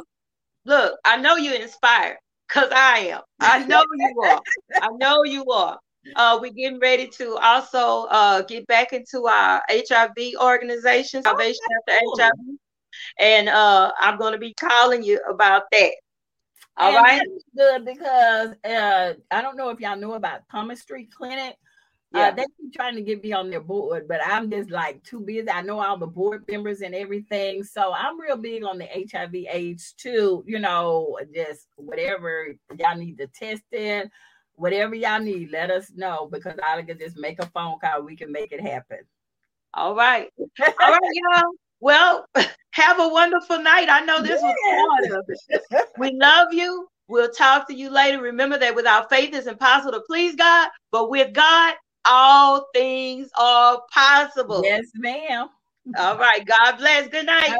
[0.64, 2.18] look, I know you're inspired
[2.48, 3.20] because I am.
[3.40, 4.42] I know you are.
[4.80, 5.78] I know you are.
[6.14, 12.00] Uh, we're getting ready to also uh, get back into our HIV organization, Salvation After
[12.16, 12.32] HIV.
[13.18, 15.92] And uh, I'm going to be calling you about that.
[16.78, 17.22] All and right.
[17.56, 21.56] good because uh, I don't know if y'all know about Thomas Street Clinic.
[22.16, 22.28] Yeah.
[22.28, 25.20] Uh, they keep trying to get me on their board, but I'm just like too
[25.20, 25.48] busy.
[25.50, 27.62] I know all the board members and everything.
[27.62, 30.44] So I'm real big on the HIV AIDS too.
[30.46, 34.10] You know, just whatever y'all need to test in,
[34.54, 38.02] whatever y'all need, let us know because I can just make a phone call.
[38.02, 39.00] We can make it happen.
[39.74, 40.30] All right.
[40.38, 41.50] All right, y'all.
[41.80, 42.26] Well,
[42.70, 43.88] have a wonderful night.
[43.90, 44.54] I know this was
[45.10, 45.88] part of it.
[45.98, 46.88] We love you.
[47.08, 48.20] We'll talk to you later.
[48.20, 51.74] Remember that without faith, it's impossible to please God, but with God,
[52.08, 54.62] all things are possible.
[54.64, 55.48] Yes, ma'am.
[55.98, 56.44] All right.
[56.44, 57.08] God bless.
[57.08, 57.54] Good night.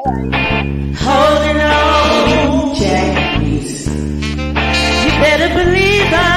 [0.99, 3.87] Holding on, Jackies.
[3.87, 6.36] You better believe I'm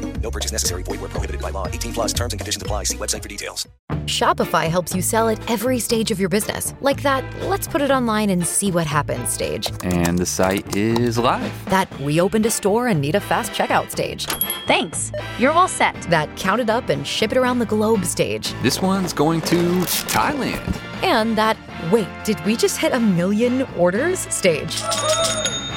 [0.21, 0.83] No purchase necessary.
[0.83, 1.67] Void where prohibited by law.
[1.67, 2.83] 18 plus terms and conditions apply.
[2.83, 3.67] See website for details.
[4.05, 6.73] Shopify helps you sell at every stage of your business.
[6.81, 9.71] Like that, let's put it online and see what happens stage.
[9.83, 11.65] And the site is live.
[11.65, 14.25] That we opened a store and need a fast checkout stage.
[14.67, 15.11] Thanks.
[15.39, 15.95] You're all set.
[16.03, 18.53] That count it up and ship it around the globe stage.
[18.61, 20.79] This one's going to Thailand.
[21.03, 21.57] And that,
[21.91, 24.81] wait, did we just hit a million orders stage?